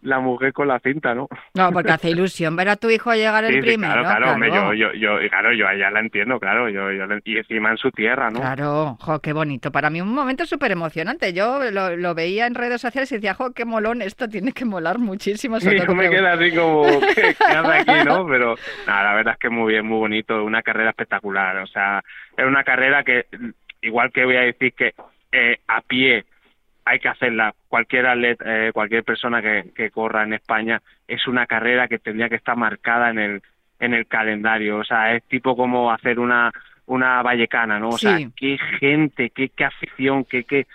la 0.02 0.20
mujer 0.20 0.52
con 0.52 0.68
la 0.68 0.78
cinta, 0.80 1.14
¿no? 1.14 1.28
No, 1.54 1.72
porque 1.72 1.92
hace 1.92 2.10
ilusión 2.10 2.56
ver 2.56 2.68
a 2.68 2.76
tu 2.76 2.88
hijo 2.90 3.12
llegar 3.14 3.44
el 3.44 3.60
primero. 3.60 4.02
claro, 4.02 4.34
claro, 4.36 4.74
yo, 4.74 4.92
yo, 4.92 5.18
claro, 5.28 5.52
yo 5.52 5.66
a 5.66 5.74
ella 5.74 5.90
la 5.90 6.00
entiendo, 6.00 6.38
claro, 6.38 6.68
yo, 6.68 6.92
yo 6.92 7.04
y 7.24 7.38
encima 7.38 7.70
en 7.70 7.76
su 7.76 7.90
tierra, 7.90 8.30
¿no? 8.30 8.40
Claro, 8.40 8.96
jo, 9.00 9.20
qué 9.20 9.32
bonito. 9.32 9.72
Para 9.72 9.90
mí 9.90 10.00
un 10.00 10.14
momento 10.14 10.46
súper 10.46 10.72
emocionante. 10.72 11.32
Yo 11.32 11.70
lo, 11.70 11.96
lo, 11.96 12.14
veía 12.14 12.46
en 12.46 12.54
redes 12.54 12.80
sociales 12.80 13.10
y 13.12 13.16
decía, 13.16 13.34
jo, 13.34 13.52
qué 13.52 13.64
molón, 13.64 14.02
esto 14.02 14.28
tiene 14.28 14.52
que 14.52 14.64
molar 14.64 14.98
muchísimo. 14.98 15.58
Sí, 15.68 15.76
me 15.94 16.08
queda 16.08 16.32
así 16.32 16.52
como, 16.54 16.84
¿qué, 17.14 17.34
hace 17.40 17.90
aquí, 17.90 18.04
no? 18.06 18.26
Pero 18.26 18.54
nada, 18.86 19.02
la 19.02 19.14
verdad 19.14 19.34
es 19.34 19.38
que 19.38 19.50
muy 19.50 19.72
bien, 19.72 19.86
muy 19.86 19.98
bonito, 19.98 20.42
una 20.42 20.62
carrera 20.62 20.90
espectacular. 20.90 21.58
O 21.58 21.66
sea, 21.66 22.02
es 22.36 22.46
una 22.46 22.64
carrera 22.64 23.04
que, 23.04 23.26
igual 23.82 24.10
que 24.12 24.24
voy 24.24 24.36
a 24.36 24.42
decir 24.42 24.72
que 24.72 24.94
eh, 25.32 25.58
a 25.66 25.82
pie 25.82 26.24
hay 26.88 26.98
que 26.98 27.08
hacerla. 27.08 27.54
Cualquier 27.68 28.06
atleta, 28.06 28.44
eh, 28.46 28.72
cualquier 28.72 29.04
persona 29.04 29.42
que, 29.42 29.70
que, 29.74 29.90
corra 29.90 30.22
en 30.24 30.34
España 30.34 30.80
es 31.06 31.26
una 31.26 31.46
carrera 31.46 31.88
que 31.88 31.98
tendría 31.98 32.28
que 32.28 32.36
estar 32.36 32.56
marcada 32.56 33.10
en 33.10 33.18
el 33.18 33.42
en 33.80 33.94
el 33.94 34.06
calendario. 34.06 34.78
O 34.78 34.84
sea, 34.84 35.14
es 35.14 35.22
tipo 35.24 35.56
como 35.56 35.92
hacer 35.92 36.18
una 36.18 36.50
una 36.86 37.22
vallecana, 37.22 37.78
¿no? 37.78 37.90
O 37.90 37.98
sea, 37.98 38.18
qué 38.34 38.58
gente, 38.80 39.30
qué, 39.30 39.50
qué 39.50 39.64
afición, 39.64 40.24
qué, 40.24 40.44
qué, 40.44 40.66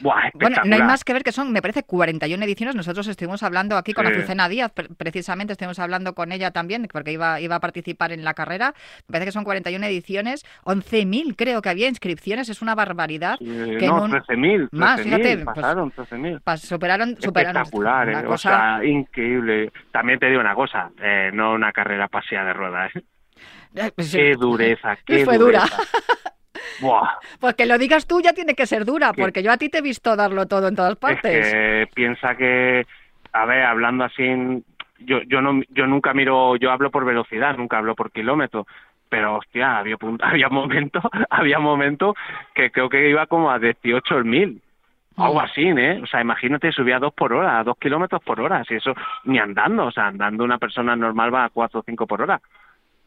bueno, 0.00 0.56
no 0.64 0.74
hay 0.74 0.82
más 0.82 1.04
que 1.04 1.12
ver 1.12 1.22
que 1.22 1.32
son, 1.32 1.52
me 1.52 1.62
parece, 1.62 1.82
41 1.82 2.44
ediciones. 2.44 2.74
Nosotros 2.74 3.06
estuvimos 3.08 3.42
hablando 3.42 3.76
aquí 3.76 3.92
con 3.92 4.06
Azucena 4.06 4.48
Díaz, 4.48 4.72
precisamente 4.96 5.52
estuvimos 5.52 5.78
hablando 5.78 6.14
con 6.14 6.32
ella 6.32 6.50
también, 6.50 6.86
porque 6.92 7.12
iba, 7.12 7.40
iba 7.40 7.56
a 7.56 7.60
participar 7.60 8.12
en 8.12 8.24
la 8.24 8.34
carrera. 8.34 8.74
Me 9.08 9.12
parece 9.12 9.26
que 9.26 9.32
son 9.32 9.44
41 9.44 9.86
ediciones, 9.86 10.44
11.000 10.64 11.34
creo 11.36 11.62
que 11.62 11.68
había 11.68 11.88
inscripciones, 11.88 12.48
es 12.48 12.62
una 12.62 12.74
barbaridad. 12.74 13.38
que 13.38 13.86
no, 13.86 14.06
13.000. 14.08 14.68
Más, 14.72 15.00
fíjate. 15.00 15.38
Pues, 15.38 15.56
pasaron 15.56 15.92
13.000. 15.92 16.58
superaron, 16.58 17.16
superaron. 17.20 17.62
Espectacular, 17.62 18.08
eh, 18.08 18.26
o 18.26 18.36
sea, 18.36 18.84
increíble. 18.84 19.72
También 19.92 20.18
te 20.18 20.26
digo 20.26 20.40
una 20.40 20.54
cosa, 20.54 20.90
eh, 21.02 21.30
no 21.32 21.52
una 21.52 21.72
carrera 21.72 22.08
paseada 22.08 22.48
de 22.48 22.52
ruedas. 22.52 22.96
¿eh? 22.96 23.02
eh 23.76 23.90
pues 23.94 24.12
qué 24.12 24.34
dureza, 24.34 24.96
qué 25.06 25.24
fue 25.24 25.38
dura. 25.38 25.64
Buah. 26.80 27.18
Pues 27.40 27.54
que 27.54 27.66
lo 27.66 27.78
digas 27.78 28.06
tú 28.06 28.20
ya 28.20 28.32
tiene 28.32 28.54
que 28.54 28.66
ser 28.66 28.84
dura, 28.84 29.12
porque 29.12 29.42
yo 29.42 29.52
a 29.52 29.56
ti 29.56 29.68
te 29.68 29.78
he 29.78 29.82
visto 29.82 30.16
darlo 30.16 30.46
todo 30.46 30.68
en 30.68 30.76
todas 30.76 30.96
partes. 30.96 31.46
Es 31.46 31.88
piensa 31.94 32.36
que, 32.36 32.86
a 33.32 33.46
ver, 33.46 33.62
hablando 33.64 34.04
así, 34.04 34.24
yo, 34.98 35.22
yo, 35.22 35.40
no, 35.40 35.62
yo 35.70 35.86
nunca 35.86 36.14
miro, 36.14 36.56
yo 36.56 36.70
hablo 36.70 36.90
por 36.90 37.04
velocidad, 37.04 37.56
nunca 37.56 37.78
hablo 37.78 37.94
por 37.94 38.10
kilómetro, 38.10 38.66
pero 39.08 39.36
hostia, 39.36 39.78
había, 39.78 39.96
había 40.20 40.48
momentos, 40.48 41.02
había 41.30 41.58
momentos 41.58 42.14
que 42.54 42.70
creo 42.70 42.88
que 42.88 43.08
iba 43.08 43.26
como 43.26 43.50
a 43.50 43.58
18 43.58 44.18
el 44.18 44.24
mil. 44.24 44.62
Algo 45.18 45.40
así, 45.40 45.62
¿eh? 45.62 45.98
O 46.02 46.06
sea, 46.06 46.20
imagínate, 46.20 46.70
subía 46.72 46.96
a 46.96 47.00
dos 47.00 47.14
por 47.14 47.32
hora, 47.32 47.58
a 47.58 47.64
dos 47.64 47.78
kilómetros 47.78 48.22
por 48.22 48.38
hora, 48.38 48.62
si 48.64 48.74
eso, 48.74 48.92
ni 49.24 49.38
andando, 49.38 49.86
o 49.86 49.90
sea, 49.90 50.08
andando 50.08 50.44
una 50.44 50.58
persona 50.58 50.94
normal 50.94 51.32
va 51.32 51.44
a 51.44 51.48
cuatro 51.48 51.80
o 51.80 51.82
cinco 51.82 52.06
por 52.06 52.20
hora. 52.20 52.38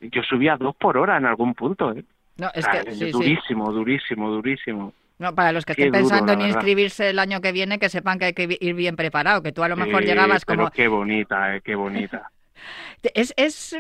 Yo 0.02 0.24
subía 0.24 0.54
a 0.54 0.58
dos 0.58 0.76
por 0.76 0.98
hora 0.98 1.18
en 1.18 1.28
algún 1.28 1.54
punto, 1.54 1.92
¿eh? 1.94 2.04
No, 2.40 2.50
es 2.54 2.68
que, 2.68 2.92
sí, 2.94 3.12
durísimo, 3.12 3.72
durísimo, 3.72 4.30
durísimo. 4.30 4.94
No, 5.20 5.36
para 5.36 5.52
los 5.52 5.66
que 5.66 5.74
estén 5.74 5.92
pensando 5.92 6.32
en 6.32 6.42
inscribirse 6.42 7.10
el 7.10 7.20
año 7.20 7.42
que 7.42 7.52
viene, 7.52 7.78
que 7.78 7.90
sepan 7.90 8.20
que 8.20 8.26
hay 8.26 8.34
que 8.34 8.58
ir 8.60 8.74
bien 8.74 8.96
preparado, 8.96 9.44
que 9.44 9.52
tú 9.52 9.64
a 9.64 9.68
lo 9.68 9.76
mejor 9.76 10.04
llegabas 10.04 10.46
como... 10.46 10.70
Pero 10.70 10.72
qué 10.72 10.88
bonita, 10.88 11.56
eh, 11.56 11.62
qué 11.62 11.76
bonita. 11.76 12.32
Es, 13.14 13.34
es 13.38 13.78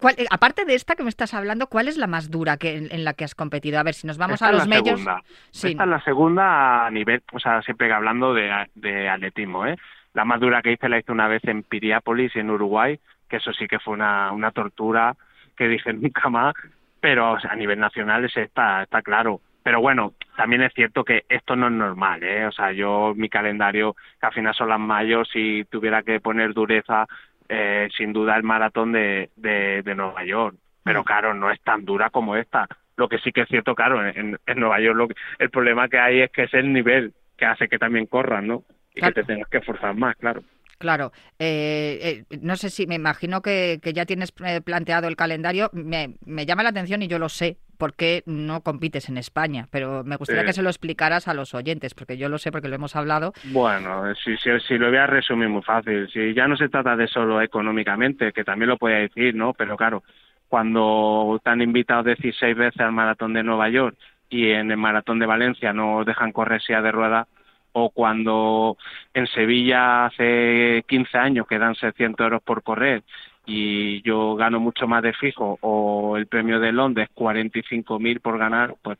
cuál, 0.00 0.14
eh, 0.16 0.24
aparte 0.30 0.64
de 0.64 0.74
esta 0.74 0.94
que 0.94 1.02
me 1.02 1.10
estás 1.10 1.34
hablando, 1.34 1.66
¿cuál 1.66 1.88
es 1.88 1.98
la 1.98 2.06
más 2.06 2.30
dura 2.30 2.56
que 2.56 2.78
en, 2.78 3.04
la 3.04 3.12
que 3.12 3.24
has 3.24 3.34
competido? 3.34 3.78
A 3.78 3.82
ver, 3.82 3.92
si 3.92 4.06
nos 4.06 4.16
vamos 4.16 4.40
a 4.40 4.50
los 4.50 4.66
medios. 4.66 5.04
Sí. 5.50 5.72
Esta 5.72 5.82
es 5.82 5.88
la 5.90 6.02
segunda 6.02 6.86
a 6.86 6.90
nivel, 6.90 7.22
o 7.32 7.38
sea, 7.38 7.60
siempre 7.60 7.92
hablando 7.92 8.32
de, 8.32 8.50
de 8.74 9.10
atletismo, 9.10 9.66
¿eh? 9.66 9.76
La 10.14 10.24
más 10.24 10.40
dura 10.40 10.62
que 10.62 10.72
hice 10.72 10.88
la 10.88 10.98
hice 10.98 11.12
una 11.12 11.28
vez 11.28 11.44
en 11.44 11.62
Piriápolis, 11.62 12.34
en 12.34 12.48
Uruguay, 12.48 12.98
que 13.28 13.36
eso 13.36 13.52
sí 13.52 13.68
que 13.68 13.78
fue 13.78 13.92
una, 13.92 14.32
una 14.32 14.50
tortura 14.50 15.16
que 15.54 15.68
dije 15.68 15.92
nunca 15.92 16.30
más 16.30 16.54
pero 17.02 17.36
a 17.36 17.56
nivel 17.56 17.80
nacional 17.80 18.24
ese 18.24 18.42
está, 18.42 18.84
está 18.84 19.02
claro. 19.02 19.40
Pero 19.64 19.80
bueno, 19.80 20.14
también 20.36 20.62
es 20.62 20.72
cierto 20.72 21.02
que 21.02 21.24
esto 21.28 21.56
no 21.56 21.66
es 21.66 21.72
normal, 21.72 22.22
¿eh? 22.22 22.46
O 22.46 22.52
sea, 22.52 22.70
yo, 22.70 23.12
mi 23.16 23.28
calendario, 23.28 23.94
que 24.20 24.26
al 24.26 24.32
final 24.32 24.54
son 24.54 24.68
las 24.68 24.78
mayos, 24.78 25.28
si 25.32 25.64
tuviera 25.64 26.04
que 26.04 26.20
poner 26.20 26.54
dureza, 26.54 27.06
eh, 27.48 27.88
sin 27.96 28.12
duda 28.12 28.36
el 28.36 28.44
maratón 28.44 28.92
de, 28.92 29.30
de, 29.34 29.82
de 29.82 29.94
Nueva 29.96 30.24
York. 30.24 30.54
Pero 30.84 31.00
mm. 31.00 31.04
claro, 31.04 31.34
no 31.34 31.50
es 31.50 31.60
tan 31.62 31.84
dura 31.84 32.10
como 32.10 32.36
esta. 32.36 32.68
Lo 32.96 33.08
que 33.08 33.18
sí 33.18 33.32
que 33.32 33.40
es 33.40 33.48
cierto, 33.48 33.74
claro, 33.74 34.06
en, 34.06 34.38
en 34.46 34.60
Nueva 34.60 34.80
York 34.80 34.96
lo 34.96 35.08
el 35.40 35.50
problema 35.50 35.88
que 35.88 35.98
hay 35.98 36.20
es 36.20 36.30
que 36.30 36.44
es 36.44 36.54
el 36.54 36.72
nivel 36.72 37.14
que 37.36 37.46
hace 37.46 37.68
que 37.68 37.80
también 37.80 38.06
corran, 38.06 38.46
¿no? 38.46 38.62
Y 38.94 39.00
que 39.00 39.10
te 39.10 39.24
tengas 39.24 39.48
que 39.48 39.60
forzar 39.60 39.96
más, 39.96 40.14
claro. 40.16 40.42
Claro, 40.82 41.12
eh, 41.38 42.24
eh, 42.28 42.38
no 42.40 42.56
sé 42.56 42.68
si 42.68 42.88
me 42.88 42.96
imagino 42.96 43.40
que, 43.40 43.78
ya 43.94 44.04
tienes 44.04 44.34
eh, 44.44 44.60
planteado 44.60 45.06
el 45.06 45.14
calendario. 45.14 45.70
Me, 45.72 46.16
llama 46.44 46.64
la 46.64 46.70
atención 46.70 47.02
y 47.02 47.06
yo 47.06 47.20
lo 47.20 47.28
sé, 47.28 47.56
por 47.78 47.94
qué 47.94 48.24
no 48.26 48.62
compites 48.62 49.08
en 49.08 49.16
España, 49.16 49.68
pero 49.70 50.02
me 50.02 50.16
gustaría 50.16 50.44
que 50.44 50.52
se 50.52 50.60
lo 50.60 50.70
explicaras 50.70 51.28
a 51.28 51.34
los 51.34 51.54
oyentes, 51.54 51.94
porque 51.94 52.16
yo 52.16 52.28
lo 52.28 52.36
sé 52.36 52.50
porque 52.50 52.66
lo 52.66 52.74
hemos 52.74 52.96
hablado. 52.96 53.32
Bueno, 53.52 54.12
si, 54.16 54.36
si, 54.36 54.76
lo 54.76 54.88
voy 54.88 54.96
a 54.96 55.06
resumir 55.06 55.48
muy 55.48 55.62
fácil, 55.62 56.10
si 56.12 56.34
ya 56.34 56.48
no 56.48 56.56
se 56.56 56.68
trata 56.68 56.96
de 56.96 57.06
solo 57.06 57.40
económicamente, 57.40 58.32
que 58.32 58.42
también 58.42 58.70
lo 58.70 58.76
podía 58.76 58.96
decir, 58.96 59.36
¿no? 59.36 59.54
Pero 59.54 59.76
claro, 59.76 60.02
cuando 60.48 61.40
te 61.44 61.50
han 61.50 61.62
invitado 61.62 62.02
16 62.02 62.56
veces 62.56 62.80
al 62.80 62.90
maratón 62.90 63.34
de 63.34 63.44
Nueva 63.44 63.68
York 63.68 63.96
y 64.28 64.50
en 64.50 64.72
el 64.72 64.78
maratón 64.78 65.20
de 65.20 65.26
Valencia 65.26 65.72
no 65.72 66.04
dejan 66.04 66.32
correr 66.32 66.60
silla 66.60 66.82
de 66.82 66.90
ruedas, 66.90 67.28
o 67.72 67.90
cuando 67.90 68.76
en 69.14 69.26
Sevilla 69.26 70.06
hace 70.06 70.84
15 70.86 71.18
años 71.18 71.46
que 71.46 71.58
dan 71.58 71.74
600 71.74 72.24
euros 72.24 72.42
por 72.42 72.62
correr 72.62 73.02
y 73.46 74.02
yo 74.02 74.36
gano 74.36 74.60
mucho 74.60 74.86
más 74.86 75.02
de 75.02 75.12
fijo 75.14 75.58
o 75.60 76.16
el 76.16 76.26
premio 76.26 76.60
de 76.60 76.72
Londres 76.72 77.08
45.000 77.14 78.20
por 78.20 78.38
ganar, 78.38 78.74
pues 78.82 78.98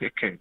es 0.00 0.12
que, 0.12 0.38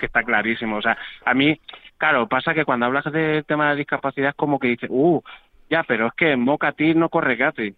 que 0.00 0.06
está 0.06 0.22
clarísimo. 0.22 0.76
O 0.76 0.82
sea, 0.82 0.96
a 1.24 1.34
mí, 1.34 1.60
claro, 1.98 2.26
pasa 2.26 2.54
que 2.54 2.64
cuando 2.64 2.86
hablas 2.86 3.04
del 3.12 3.44
tema 3.44 3.64
de 3.64 3.70
la 3.70 3.76
discapacidad 3.76 4.30
es 4.30 4.34
como 4.34 4.58
que 4.58 4.68
dices, 4.68 4.88
uh, 4.90 5.20
ya, 5.68 5.82
pero 5.82 6.06
es 6.06 6.12
que 6.14 6.32
en 6.32 6.44
no 6.44 7.08
corre 7.08 7.36
gratis. 7.36 7.74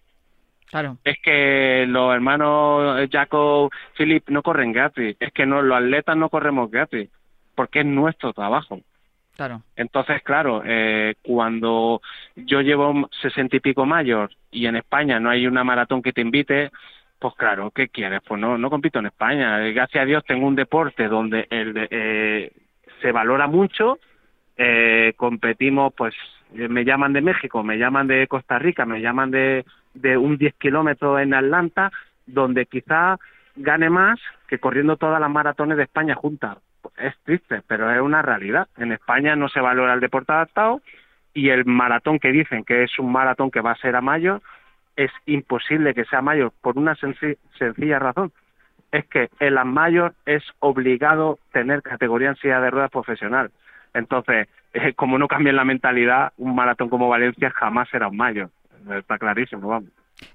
Claro. 0.67 0.99
Es 1.05 1.19
que 1.23 1.87
los 1.89 2.13
hermanos 2.13 3.09
Jacob, 3.11 3.71
Philip 3.97 4.29
no 4.29 4.43
corren 4.43 4.73
gratis. 4.73 5.17
Es 5.21 5.33
que 5.33 5.47
no, 5.47 5.63
los 5.63 5.79
atletas 5.79 6.17
no 6.17 6.29
corremos 6.29 6.71
gratis. 6.71 7.09
Porque 7.55 7.81
es 7.81 7.87
nuestro 7.87 8.33
trabajo. 8.33 8.81
Claro. 9.37 9.63
Entonces, 9.77 10.23
claro, 10.23 10.63
eh, 10.65 11.15
cuando 11.23 12.01
yo 12.37 12.63
llevo 12.63 13.09
sesenta 13.21 13.57
y 13.57 13.61
pico 13.61 13.85
mayor 13.85 14.31
y 14.51 14.67
en 14.67 14.77
España 14.77 15.21
no 15.21 15.29
hay 15.29 15.47
una 15.47 15.63
maratón 15.63 16.01
que 16.01 16.15
te 16.15 16.23
invite, 16.23 16.71
pues 17.19 17.35
claro, 17.35 17.71
¿qué 17.71 17.89
quieres? 17.89 18.23
Pues 18.27 18.41
no, 18.41 18.57
no 18.57 18.71
compito 18.71 18.99
en 18.99 19.07
España. 19.07 19.59
Gracias 19.59 20.03
a 20.03 20.07
Dios 20.07 20.25
tengo 20.27 20.47
un 20.47 20.55
deporte 20.55 21.07
donde 21.07 21.47
el, 21.51 21.87
eh, 21.91 22.51
se 23.03 23.13
valora 23.13 23.47
mucho. 23.47 23.99
Eh, 24.57 25.13
competimos, 25.17 25.93
pues 25.95 26.15
me 26.53 26.87
llaman 26.87 27.13
de 27.13 27.21
México, 27.21 27.63
me 27.63 27.77
llaman 27.77 28.07
de 28.07 28.27
Costa 28.29 28.59
Rica, 28.59 28.87
me 28.87 29.03
llaman 29.03 29.31
de, 29.31 29.67
de 29.93 30.17
un 30.17 30.39
10 30.39 30.55
kilómetros 30.55 31.21
en 31.21 31.35
Atlanta, 31.35 31.93
donde 32.25 32.65
quizá 32.65 33.19
gane 33.55 33.91
más 33.91 34.19
que 34.49 34.59
corriendo 34.59 34.97
todas 34.97 35.21
las 35.21 35.31
maratones 35.31 35.77
de 35.77 35.83
España 35.83 36.15
juntas 36.15 36.57
es 36.97 37.15
triste, 37.25 37.63
pero 37.67 37.91
es 37.91 38.01
una 38.01 38.23
realidad. 38.23 38.69
En 38.77 38.93
España 38.93 39.37
no 39.37 39.49
se 39.49 39.61
valora 39.61 39.95
el 39.95 40.01
deporte 40.01 40.33
adaptado 40.33 40.81
y 41.35 41.51
el 41.51 41.65
maratón 41.65 42.19
que 42.19 42.33
dicen 42.33 42.65
que 42.65 42.83
es 42.83 42.99
un 42.99 43.13
maratón 43.13 43.51
que 43.51 43.61
va 43.61 43.73
a 43.73 43.77
ser 43.77 43.97
a 43.97 44.01
mayo, 44.01 44.41
es 44.97 45.11
imposible 45.27 45.95
que 45.95 46.05
sea 46.07 46.23
mayo 46.23 46.53
por 46.63 46.79
una 46.79 46.95
sencilla 46.95 47.99
razón. 47.99 48.33
Es 48.91 49.07
que 49.07 49.29
en 49.41 49.55
las 49.55 49.67
mayores 49.67 50.17
es 50.25 50.43
obligado 50.61 51.39
tener 51.53 51.83
categoría 51.83 52.31
en 52.31 52.37
silla 52.37 52.61
de 52.61 52.71
ruedas 52.71 52.91
profesional. 52.91 53.51
Entonces, 53.93 54.49
eh, 54.73 54.95
como 54.95 55.19
no 55.19 55.29
cambia 55.29 55.53
la 55.53 55.65
mentalidad, 55.65 56.33
un 56.39 56.55
maratón 56.55 56.89
como 56.89 57.09
Valencia 57.09 57.51
jamás 57.51 57.89
será 57.91 58.09
un 58.09 58.17
mayo. 58.17 58.51
Está 58.91 59.19
clarísimo, 59.19 59.69
vamos. 59.69 59.91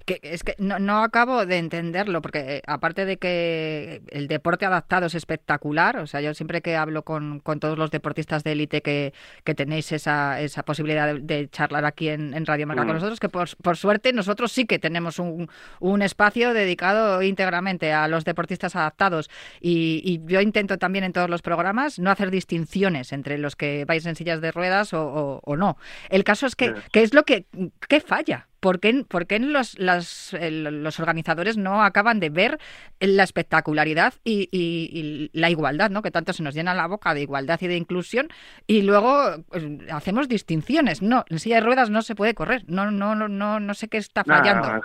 Que, 0.06 0.20
es 0.22 0.44
que 0.44 0.56
no, 0.60 0.78
no, 0.78 1.04
acabo 1.04 1.46
de 1.46 1.58
entenderlo, 1.58 2.22
porque 2.22 2.58
eh, 2.58 2.62
aparte 2.68 3.06
de 3.06 3.18
que 3.18 4.02
el 4.10 4.28
deporte 4.28 4.66
adaptado 4.66 5.08
es 5.08 5.16
espectacular, 5.16 5.98
o 5.98 6.06
sea, 6.06 6.22
yo 6.22 6.36
siempre 6.36 6.62
que 6.62 6.76
hablo 6.76 7.04
con, 7.04 7.40
con 7.40 7.60
todos 7.60 7.80
los 7.80 7.90
deportistas 7.90 8.44
de 8.44 8.52
élite 8.52 8.82
que, 8.82 9.14
que, 9.44 9.56
tenéis 9.56 9.92
esa, 9.92 10.40
esa 10.40 10.64
posibilidad 10.64 11.16
de, 11.16 11.50
charlar 11.50 11.86
aquí 11.86 12.10
en, 12.10 12.36
en 12.36 12.46
Radio 12.46 12.68
Marca 12.68 12.86
con 12.86 12.94
nosotros, 12.94 13.20
que 13.20 13.30
por, 13.30 13.50
por, 13.58 13.76
suerte 13.76 14.14
nosotros 14.14 14.52
sí 14.52 14.66
que 14.66 14.78
tenemos 14.78 15.18
un, 15.18 15.50
un, 15.80 16.02
espacio 16.04 16.54
dedicado 16.54 17.24
íntegramente 17.24 17.92
a 17.92 18.08
los 18.08 18.24
deportistas 18.24 18.76
adaptados. 18.76 19.30
Y, 19.60 20.02
y, 20.04 20.22
yo 20.32 20.42
intento 20.42 20.78
también 20.78 21.06
en 21.06 21.14
todos 21.14 21.30
los 21.30 21.42
programas 21.42 21.98
no 21.98 22.12
hacer 22.12 22.30
distinciones 22.30 23.14
entre 23.14 23.40
los 23.40 23.56
que 23.56 23.86
vais 23.86 24.06
en 24.06 24.16
sillas 24.16 24.42
de 24.42 24.52
ruedas 24.52 24.94
o, 24.94 25.42
o, 25.44 25.58
no. 25.58 25.78
El 26.10 26.24
caso 26.24 26.46
es 26.46 26.56
que, 26.56 26.74
¿qué 26.92 27.02
es 27.02 27.14
lo 27.14 27.24
que, 27.24 27.46
qué 27.88 28.00
falla? 28.00 28.48
¿Por 28.62 28.80
qué, 28.80 29.04
por 29.08 29.26
qué 29.26 29.40
los, 29.40 29.78
las, 29.80 30.38
los 30.40 31.00
organizadores 31.00 31.58
no 31.58 31.84
acaban 31.84 32.20
de 32.20 32.30
ver 32.30 32.60
la 33.00 33.24
espectacularidad 33.24 34.14
y, 34.24 35.30
la 35.34 35.50
igualdad, 35.50 35.90
¿no? 35.90 36.04
que 36.04 36.12
tanto 36.12 36.32
se 36.32 36.44
nos 36.44 36.54
llena 36.54 36.76
la 36.76 36.86
boca 36.86 37.16
de 37.16 37.24
igualdad 37.24 37.60
y 37.62 37.68
de 37.68 37.76
inclusión, 37.76 38.28
y 38.68 38.84
luego 38.84 39.44
pues, 39.50 39.66
hacemos 39.92 40.30
distinciones? 40.30 41.02
No, 41.02 41.26
en 41.30 41.40
silla 41.40 41.56
de 41.56 41.62
ruedas 41.62 41.90
no 41.90 42.04
se 42.04 42.14
puede 42.14 42.36
correr, 42.36 42.64
no, 42.68 42.92
no, 42.92 43.16
no, 43.16 43.60
no, 43.60 43.74
sé 43.74 43.88
qué 43.88 43.98
está 43.98 44.24
fallando. 44.24 44.82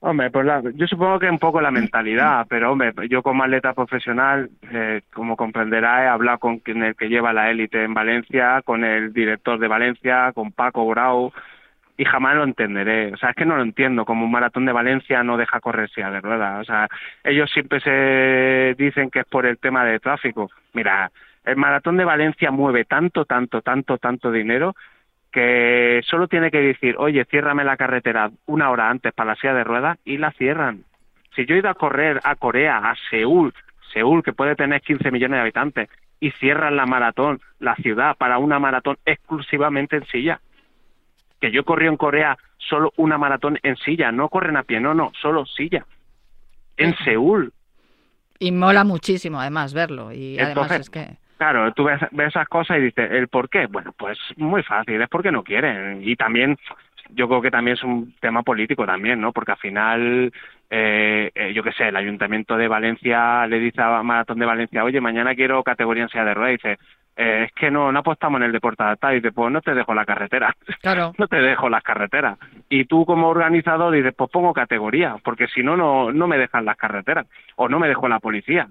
Hombre, 0.00 0.30
pues 0.30 0.46
yo 0.76 0.86
supongo 0.86 1.18
que 1.18 1.28
un 1.28 1.38
poco 1.38 1.60
la 1.60 1.70
mentalidad, 1.70 2.46
pero 2.48 2.72
hombre, 2.72 2.94
yo 3.10 3.22
como 3.22 3.44
atleta 3.44 3.74
profesional, 3.74 4.48
eh, 4.72 5.02
como 5.12 5.36
comprenderá, 5.36 6.04
he 6.04 6.08
hablado 6.08 6.38
con 6.38 6.58
quien 6.60 6.82
el 6.82 6.96
que 6.96 7.08
lleva 7.08 7.34
la 7.34 7.50
élite 7.50 7.84
en 7.84 7.92
Valencia, 7.92 8.62
con 8.64 8.82
el 8.82 9.12
director 9.12 9.58
de 9.58 9.68
Valencia, 9.68 10.32
con 10.32 10.52
Paco 10.52 10.86
Brau, 10.86 11.32
y 11.96 12.04
jamás 12.04 12.36
lo 12.36 12.44
entenderé. 12.44 13.12
O 13.12 13.16
sea, 13.16 13.30
es 13.30 13.36
que 13.36 13.46
no 13.46 13.56
lo 13.56 13.62
entiendo, 13.62 14.04
como 14.04 14.24
un 14.24 14.30
maratón 14.30 14.66
de 14.66 14.72
Valencia 14.72 15.22
no 15.22 15.36
deja 15.36 15.60
correr 15.60 15.88
silla 15.90 16.10
de 16.10 16.20
ruedas. 16.20 16.60
O 16.60 16.64
sea, 16.64 16.88
ellos 17.24 17.50
siempre 17.50 17.80
se 17.80 18.74
dicen 18.78 19.10
que 19.10 19.20
es 19.20 19.26
por 19.26 19.46
el 19.46 19.58
tema 19.58 19.84
de 19.84 19.98
tráfico. 19.98 20.50
Mira, 20.74 21.10
el 21.44 21.56
maratón 21.56 21.96
de 21.96 22.04
Valencia 22.04 22.50
mueve 22.50 22.84
tanto, 22.84 23.24
tanto, 23.24 23.62
tanto, 23.62 23.98
tanto 23.98 24.30
dinero 24.30 24.74
que 25.32 26.00
solo 26.04 26.28
tiene 26.28 26.50
que 26.50 26.60
decir, 26.60 26.96
oye, 26.98 27.24
ciérrame 27.26 27.64
la 27.64 27.76
carretera 27.76 28.30
una 28.46 28.70
hora 28.70 28.88
antes 28.88 29.12
para 29.12 29.30
la 29.30 29.36
silla 29.36 29.54
de 29.54 29.64
ruedas 29.64 29.98
y 30.04 30.18
la 30.18 30.32
cierran. 30.32 30.84
Si 31.34 31.44
yo 31.44 31.54
he 31.54 31.58
ido 31.58 31.68
a 31.68 31.74
correr 31.74 32.20
a 32.24 32.36
Corea, 32.36 32.78
a 32.78 32.94
Seúl, 33.10 33.52
Seúl, 33.92 34.22
que 34.22 34.32
puede 34.32 34.56
tener 34.56 34.80
15 34.80 35.10
millones 35.10 35.36
de 35.36 35.42
habitantes, 35.42 35.88
y 36.20 36.30
cierran 36.32 36.76
la 36.76 36.86
maratón, 36.86 37.40
la 37.58 37.76
ciudad, 37.76 38.16
para 38.16 38.38
una 38.38 38.58
maratón 38.58 38.96
exclusivamente 39.04 39.96
en 39.96 40.06
silla, 40.06 40.40
que 41.40 41.50
yo 41.50 41.64
corrí 41.64 41.86
en 41.86 41.96
Corea 41.96 42.36
solo 42.58 42.92
una 42.96 43.18
maratón 43.18 43.58
en 43.62 43.76
silla, 43.76 44.12
no 44.12 44.28
corren 44.28 44.56
a 44.56 44.62
pie, 44.62 44.80
no, 44.80 44.94
no, 44.94 45.12
solo 45.20 45.46
silla. 45.46 45.84
En 46.76 46.94
Seúl. 46.98 47.52
Y 48.38 48.52
mola 48.52 48.84
muchísimo 48.84 49.40
además 49.40 49.72
verlo. 49.72 50.12
Y 50.12 50.38
además 50.38 50.70
es 50.72 50.90
que... 50.90 51.16
Claro, 51.38 51.70
tú 51.72 51.84
ves, 51.84 52.00
esas 52.26 52.48
cosas 52.48 52.78
y 52.78 52.82
dices, 52.82 53.10
¿el 53.10 53.28
por 53.28 53.50
qué? 53.50 53.66
Bueno, 53.66 53.94
pues 53.96 54.18
muy 54.36 54.62
fácil, 54.62 55.00
es 55.00 55.08
porque 55.08 55.30
no 55.30 55.42
quieren. 55.42 56.00
Y 56.02 56.16
también, 56.16 56.56
yo 57.10 57.28
creo 57.28 57.42
que 57.42 57.50
también 57.50 57.76
es 57.76 57.84
un 57.84 58.14
tema 58.20 58.42
político 58.42 58.86
también, 58.86 59.20
¿no? 59.20 59.32
Porque 59.32 59.52
al 59.52 59.58
final, 59.58 60.32
eh, 60.70 61.30
eh, 61.34 61.52
yo 61.52 61.62
qué 61.62 61.72
sé, 61.72 61.88
el 61.88 61.96
Ayuntamiento 61.96 62.56
de 62.56 62.68
Valencia 62.68 63.46
le 63.46 63.58
dice 63.58 63.82
a 63.82 64.02
Maratón 64.02 64.38
de 64.38 64.46
Valencia, 64.46 64.82
oye, 64.82 65.00
mañana 65.00 65.34
quiero 65.34 65.62
categoría 65.62 66.04
en 66.04 66.08
silla 66.08 66.24
de 66.24 66.34
ruedas. 66.34 66.58
Y 66.64 66.68
dice, 66.68 66.78
eh, 67.16 67.44
es 67.44 67.52
que 67.52 67.70
no, 67.70 67.90
no 67.90 68.00
apostamos 68.00 68.40
en 68.40 68.46
el 68.46 68.52
deporte 68.52 68.82
adaptado 68.82 69.14
y 69.14 69.16
dices, 69.16 69.32
pues 69.34 69.50
no 69.50 69.62
te 69.62 69.74
dejo 69.74 69.94
la 69.94 70.04
carretera, 70.04 70.54
claro. 70.82 71.12
no 71.18 71.26
te 71.26 71.36
dejo 71.36 71.68
las 71.68 71.82
carreteras. 71.82 72.38
Y 72.68 72.84
tú 72.84 73.06
como 73.06 73.28
organizador 73.28 73.94
dices, 73.94 74.14
pues 74.16 74.30
pongo 74.30 74.52
categoría, 74.52 75.16
porque 75.24 75.46
si 75.48 75.62
no, 75.62 75.76
no, 75.76 76.12
no 76.12 76.26
me 76.26 76.38
dejan 76.38 76.64
las 76.64 76.76
carreteras 76.76 77.26
o 77.56 77.68
no 77.68 77.78
me 77.78 77.88
dejo 77.88 78.08
la 78.08 78.20
policía. 78.20 78.68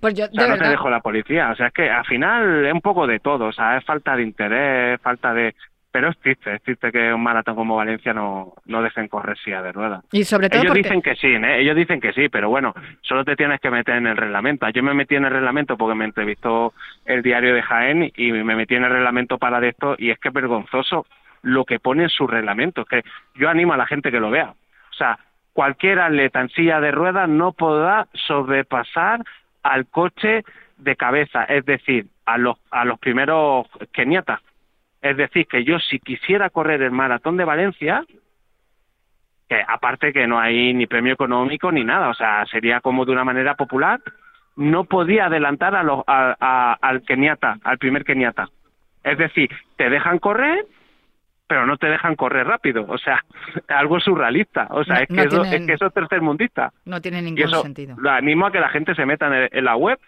Pues 0.00 0.14
yo, 0.14 0.26
o 0.26 0.28
sea, 0.28 0.48
no 0.48 0.58
te 0.58 0.68
dejo 0.68 0.90
la 0.90 1.00
policía. 1.00 1.50
O 1.50 1.56
sea, 1.56 1.68
es 1.68 1.72
que 1.72 1.90
al 1.90 2.04
final 2.04 2.66
es 2.66 2.72
un 2.72 2.82
poco 2.82 3.06
de 3.06 3.18
todo. 3.18 3.46
O 3.46 3.52
sea, 3.52 3.78
es 3.78 3.84
falta 3.84 4.14
de 4.14 4.22
interés, 4.22 5.00
falta 5.00 5.32
de, 5.32 5.54
pero 5.94 6.08
es 6.08 6.18
triste, 6.18 6.52
es 6.52 6.60
triste 6.60 6.90
que 6.90 7.14
un 7.14 7.22
maratón 7.22 7.54
como 7.54 7.76
Valencia 7.76 8.12
no, 8.12 8.54
no 8.66 8.82
dejen 8.82 9.06
correr 9.06 9.38
silla 9.38 9.62
de 9.62 9.70
ruedas. 9.70 10.02
Y 10.10 10.24
sobre 10.24 10.50
todo 10.50 10.62
ellos 10.62 10.74
dicen 10.74 11.00
que 11.00 11.14
sí, 11.14 11.28
¿eh? 11.28 11.60
ellos 11.60 11.76
dicen 11.76 12.00
que 12.00 12.12
sí, 12.12 12.28
pero 12.28 12.48
bueno, 12.48 12.74
solo 13.02 13.24
te 13.24 13.36
tienes 13.36 13.60
que 13.60 13.70
meter 13.70 13.94
en 13.94 14.08
el 14.08 14.16
reglamento. 14.16 14.68
Yo 14.70 14.82
me 14.82 14.92
metí 14.92 15.14
en 15.14 15.24
el 15.24 15.30
reglamento 15.30 15.76
porque 15.76 15.94
me 15.94 16.04
entrevistó 16.04 16.74
el 17.04 17.22
diario 17.22 17.54
de 17.54 17.62
Jaén 17.62 18.10
y 18.16 18.32
me 18.32 18.56
metí 18.56 18.74
en 18.74 18.82
el 18.82 18.90
reglamento 18.90 19.38
para 19.38 19.60
de 19.60 19.68
esto 19.68 19.94
y 19.96 20.10
es 20.10 20.18
que 20.18 20.30
es 20.30 20.34
vergonzoso 20.34 21.06
lo 21.42 21.64
que 21.64 21.78
pone 21.78 22.02
en 22.02 22.08
su 22.08 22.26
reglamento. 22.26 22.80
Es 22.80 22.88
que 22.88 23.04
yo 23.36 23.48
animo 23.48 23.72
a 23.72 23.76
la 23.76 23.86
gente 23.86 24.10
que 24.10 24.18
lo 24.18 24.30
vea. 24.30 24.50
O 24.50 24.94
sea, 24.98 25.20
cualquier 25.52 26.00
atleta 26.00 26.40
en 26.40 26.48
silla 26.48 26.80
de 26.80 26.90
ruedas 26.90 27.28
no 27.28 27.52
podrá 27.52 28.08
sobrepasar 28.14 29.20
al 29.62 29.86
coche 29.86 30.42
de 30.76 30.96
cabeza, 30.96 31.44
es 31.44 31.64
decir, 31.64 32.06
a 32.26 32.36
los, 32.36 32.56
a 32.72 32.84
los 32.84 32.98
primeros 32.98 33.68
keniatas 33.92 34.40
es 35.04 35.18
decir, 35.18 35.46
que 35.46 35.64
yo 35.64 35.78
si 35.78 35.98
quisiera 35.98 36.48
correr 36.48 36.80
el 36.80 36.90
maratón 36.90 37.36
de 37.36 37.44
Valencia, 37.44 38.06
que 39.46 39.62
aparte 39.68 40.14
que 40.14 40.26
no 40.26 40.40
hay 40.40 40.72
ni 40.72 40.86
premio 40.86 41.12
económico 41.12 41.70
ni 41.70 41.84
nada, 41.84 42.08
o 42.08 42.14
sea, 42.14 42.46
sería 42.46 42.80
como 42.80 43.04
de 43.04 43.12
una 43.12 43.22
manera 43.22 43.54
popular, 43.54 44.00
no 44.56 44.84
podía 44.84 45.26
adelantar 45.26 45.74
a 45.76 46.78
al 46.80 47.02
keniata, 47.02 47.58
al 47.64 47.76
primer 47.76 48.02
keniata. 48.02 48.48
Es 49.02 49.18
decir, 49.18 49.50
te 49.76 49.90
dejan 49.90 50.18
correr, 50.18 50.64
pero 51.46 51.66
no 51.66 51.76
te 51.76 51.88
dejan 51.88 52.16
correr 52.16 52.46
rápido. 52.46 52.86
O 52.88 52.96
sea, 52.96 53.22
algo 53.68 54.00
surrealista. 54.00 54.68
O 54.70 54.84
sea, 54.84 55.00
es, 55.00 55.08
que 55.08 55.20
eso, 55.20 55.44
es 55.44 55.66
que 55.66 55.74
eso 55.74 55.86
es 55.86 55.92
tercermundista. 55.92 56.72
No 56.86 57.02
tiene 57.02 57.20
ningún 57.20 57.50
sentido. 57.50 57.94
Lo 57.98 58.10
animo 58.10 58.46
a 58.46 58.52
que 58.52 58.60
la 58.60 58.70
gente 58.70 58.94
se 58.94 59.04
meta 59.04 59.28
en, 59.52 59.64
la 59.66 59.76
web 59.76 59.98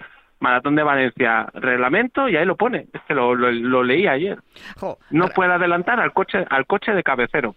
Maratón 0.40 0.76
de 0.76 0.82
Valencia, 0.82 1.46
reglamento, 1.54 2.28
y 2.28 2.36
ahí 2.36 2.44
lo 2.44 2.56
pone. 2.56 2.86
Es 2.92 3.02
que 3.02 3.14
lo, 3.14 3.34
lo, 3.34 3.82
leí 3.82 4.06
ayer. 4.06 4.38
no 5.10 5.28
puede 5.28 5.52
adelantar 5.52 6.00
al 6.00 6.12
coche, 6.12 6.44
al 6.48 6.66
coche 6.66 6.92
de 6.92 7.02
cabecero. 7.02 7.54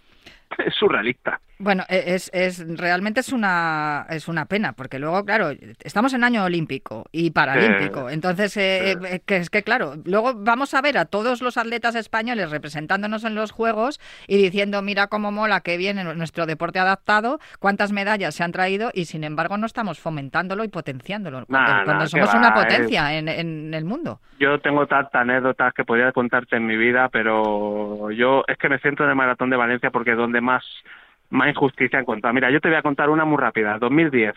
Es 0.58 0.74
surrealista. 0.76 1.40
Bueno, 1.62 1.84
e, 1.90 2.16
es, 2.16 2.32
es 2.34 2.66
realmente 2.78 3.20
es 3.20 3.34
una 3.34 4.06
es 4.10 4.30
una 4.30 4.46
pena 4.46 4.72
porque 4.72 4.98
luego 4.98 5.26
claro 5.26 5.50
estamos 5.84 6.14
en 6.14 6.24
año 6.24 6.46
olímpico 6.46 7.04
y 7.12 7.32
paralímpico, 7.32 8.10
entonces 8.10 8.56
eh, 8.56 8.92
eh, 8.92 9.20
que 9.26 9.36
es 9.36 9.50
que 9.50 9.62
claro 9.62 9.96
luego 10.06 10.36
vamos 10.36 10.74
a 10.74 10.82
ver 10.82 10.98
a 10.98 11.04
todos 11.04 11.42
los 11.42 11.58
atletas 11.58 11.96
españoles 11.96 12.50
representándonos 12.50 13.26
en 13.26 13.36
los 13.36 13.52
juegos 13.52 14.00
y 14.26 14.38
diciendo 14.38 14.82
mira 14.82 15.08
cómo 15.08 15.34
mola 15.34 15.60
que 15.60 15.76
viene 15.76 16.06
nuestro 16.16 16.46
deporte 16.46 16.80
adaptado, 16.80 17.40
cuántas 17.60 17.92
medallas 17.92 18.36
se 18.36 18.44
han 18.46 18.54
traído 18.54 18.92
y 18.94 19.04
sin 19.04 19.26
embargo 19.26 19.58
no 19.58 19.66
estamos 19.66 20.00
fomentándolo 20.00 20.64
y 20.64 20.70
potenciándolo 20.70 21.46
cuando, 21.46 22.08
somos 22.08 22.34
una 22.36 22.54
potencia 22.54 23.18
en, 23.18 23.28
en, 23.28 23.74
el 23.74 23.84
mundo. 23.84 24.22
Yo 24.40 24.60
tengo 24.60 24.88
tantas 24.88 25.22
anécdotas 25.22 25.74
que 25.74 25.84
podría 25.84 26.14
contarte 26.14 26.56
en 26.56 26.66
mi 26.66 26.78
vida, 26.78 27.10
pero 27.10 28.12
yo 28.12 28.44
es 28.48 28.58
que 28.58 28.70
me 28.70 28.80
centro 28.80 29.04
en 29.04 29.12
el 29.12 29.18
maratón 29.18 29.50
de 29.50 29.58
Valencia 29.58 29.92
porque 29.92 30.12
es 30.12 30.18
donde 30.18 30.40
más 30.40 30.64
más 31.30 31.50
injusticia 31.50 32.00
encontrado. 32.00 32.34
Mira, 32.34 32.52
yo 32.52 32.62
te 32.62 32.70
voy 32.70 32.78
a 32.78 32.82
contar 32.82 33.10
una 33.10 33.26
muy 33.26 33.38
rápida. 33.38 33.78
2010, 33.78 34.34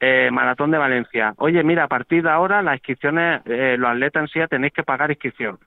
eh, 0.00 0.30
Maratón 0.32 0.70
de 0.70 0.78
Valencia. 0.78 1.34
Oye, 1.38 1.62
mira, 1.62 1.84
a 1.84 1.88
partir 1.88 2.22
de 2.22 2.30
ahora 2.30 2.62
las 2.62 2.76
inscripciones, 2.76 3.42
eh, 3.46 3.76
los 3.78 3.90
atletas 3.90 4.22
en 4.22 4.28
sí 4.28 4.48
tenéis 4.48 4.72
que 4.72 4.82
pagar 4.82 5.10
inscripción. 5.10 5.58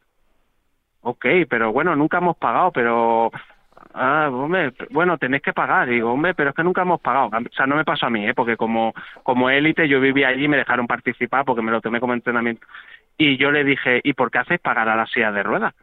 Ok, 1.01 1.25
pero 1.49 1.71
bueno, 1.73 1.95
nunca 1.95 2.17
hemos 2.17 2.37
pagado, 2.37 2.71
pero... 2.71 3.31
Ah, 3.93 4.29
hombre, 4.31 4.73
bueno, 4.91 5.17
tenéis 5.17 5.43
que 5.43 5.53
pagar. 5.53 5.87
Digo, 5.89 6.13
hombre, 6.13 6.33
pero 6.33 6.49
es 6.49 6.55
que 6.55 6.63
nunca 6.63 6.81
hemos 6.81 7.01
pagado. 7.01 7.27
O 7.27 7.53
sea, 7.55 7.67
no 7.67 7.75
me 7.75 7.83
pasó 7.83 8.07
a 8.07 8.09
mí, 8.09 8.25
¿eh? 8.27 8.33
porque 8.33 8.57
como, 8.57 8.93
como 9.21 9.49
élite 9.49 9.87
yo 9.87 9.99
vivía 9.99 10.29
allí 10.29 10.45
y 10.45 10.47
me 10.47 10.57
dejaron 10.57 10.87
participar 10.87 11.45
porque 11.45 11.61
me 11.61 11.71
lo 11.71 11.81
tomé 11.81 11.99
como 11.99 12.13
entrenamiento. 12.13 12.65
Y 13.17 13.37
yo 13.37 13.51
le 13.51 13.63
dije, 13.63 14.01
¿y 14.03 14.13
por 14.13 14.31
qué 14.31 14.39
hacéis 14.39 14.61
pagar 14.61 14.89
a 14.89 14.95
la 14.95 15.05
silla 15.05 15.31
de 15.31 15.43
ruedas? 15.43 15.75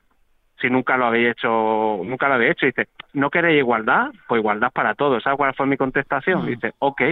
Si 0.61 0.69
nunca 0.69 0.97
lo 0.97 1.07
habéis 1.07 1.33
hecho, 1.33 2.01
nunca 2.05 2.29
lo 2.29 2.35
habéis 2.35 2.53
hecho. 2.53 2.67
dice, 2.67 2.89
¿no 3.15 3.31
queréis 3.31 3.59
igualdad? 3.59 4.11
Pues 4.29 4.41
igualdad 4.41 4.71
para 4.73 4.95
todos. 4.95 5.23
¿Sabes 5.23 5.37
cuál 5.37 5.55
fue 5.55 5.67
mi 5.67 5.77
contestación? 5.77 6.43
Mm. 6.43 6.47
Dice, 6.47 6.75
ok, 6.79 7.03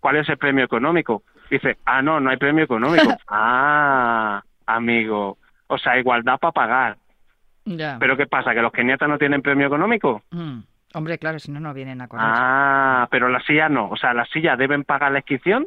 ¿cuál 0.00 0.16
es 0.16 0.28
el 0.28 0.38
premio 0.38 0.64
económico? 0.64 1.22
Dice, 1.50 1.78
ah, 1.84 2.02
no, 2.02 2.20
no 2.20 2.30
hay 2.30 2.36
premio 2.36 2.64
económico. 2.64 3.14
ah, 3.28 4.42
amigo, 4.66 5.38
o 5.68 5.78
sea, 5.78 5.98
igualdad 5.98 6.38
para 6.38 6.52
pagar. 6.52 6.96
Pero 7.98 8.16
¿qué 8.16 8.26
pasa? 8.26 8.54
¿Que 8.54 8.62
los 8.62 8.72
keniatas 8.72 9.08
no 9.08 9.18
tienen 9.18 9.42
premio 9.42 9.66
económico? 9.66 10.22
Mm. 10.30 10.60
Hombre, 10.94 11.18
claro, 11.18 11.38
si 11.38 11.50
no, 11.50 11.60
no 11.60 11.74
vienen 11.74 12.00
a 12.00 12.08
correr. 12.08 12.26
Ah, 12.26 13.08
pero 13.10 13.28
las 13.28 13.44
sillas 13.44 13.70
no. 13.70 13.88
O 13.90 13.96
sea, 13.96 14.14
las 14.14 14.28
sillas 14.30 14.56
deben 14.56 14.84
pagar 14.84 15.12
la 15.12 15.18
inscripción, 15.18 15.66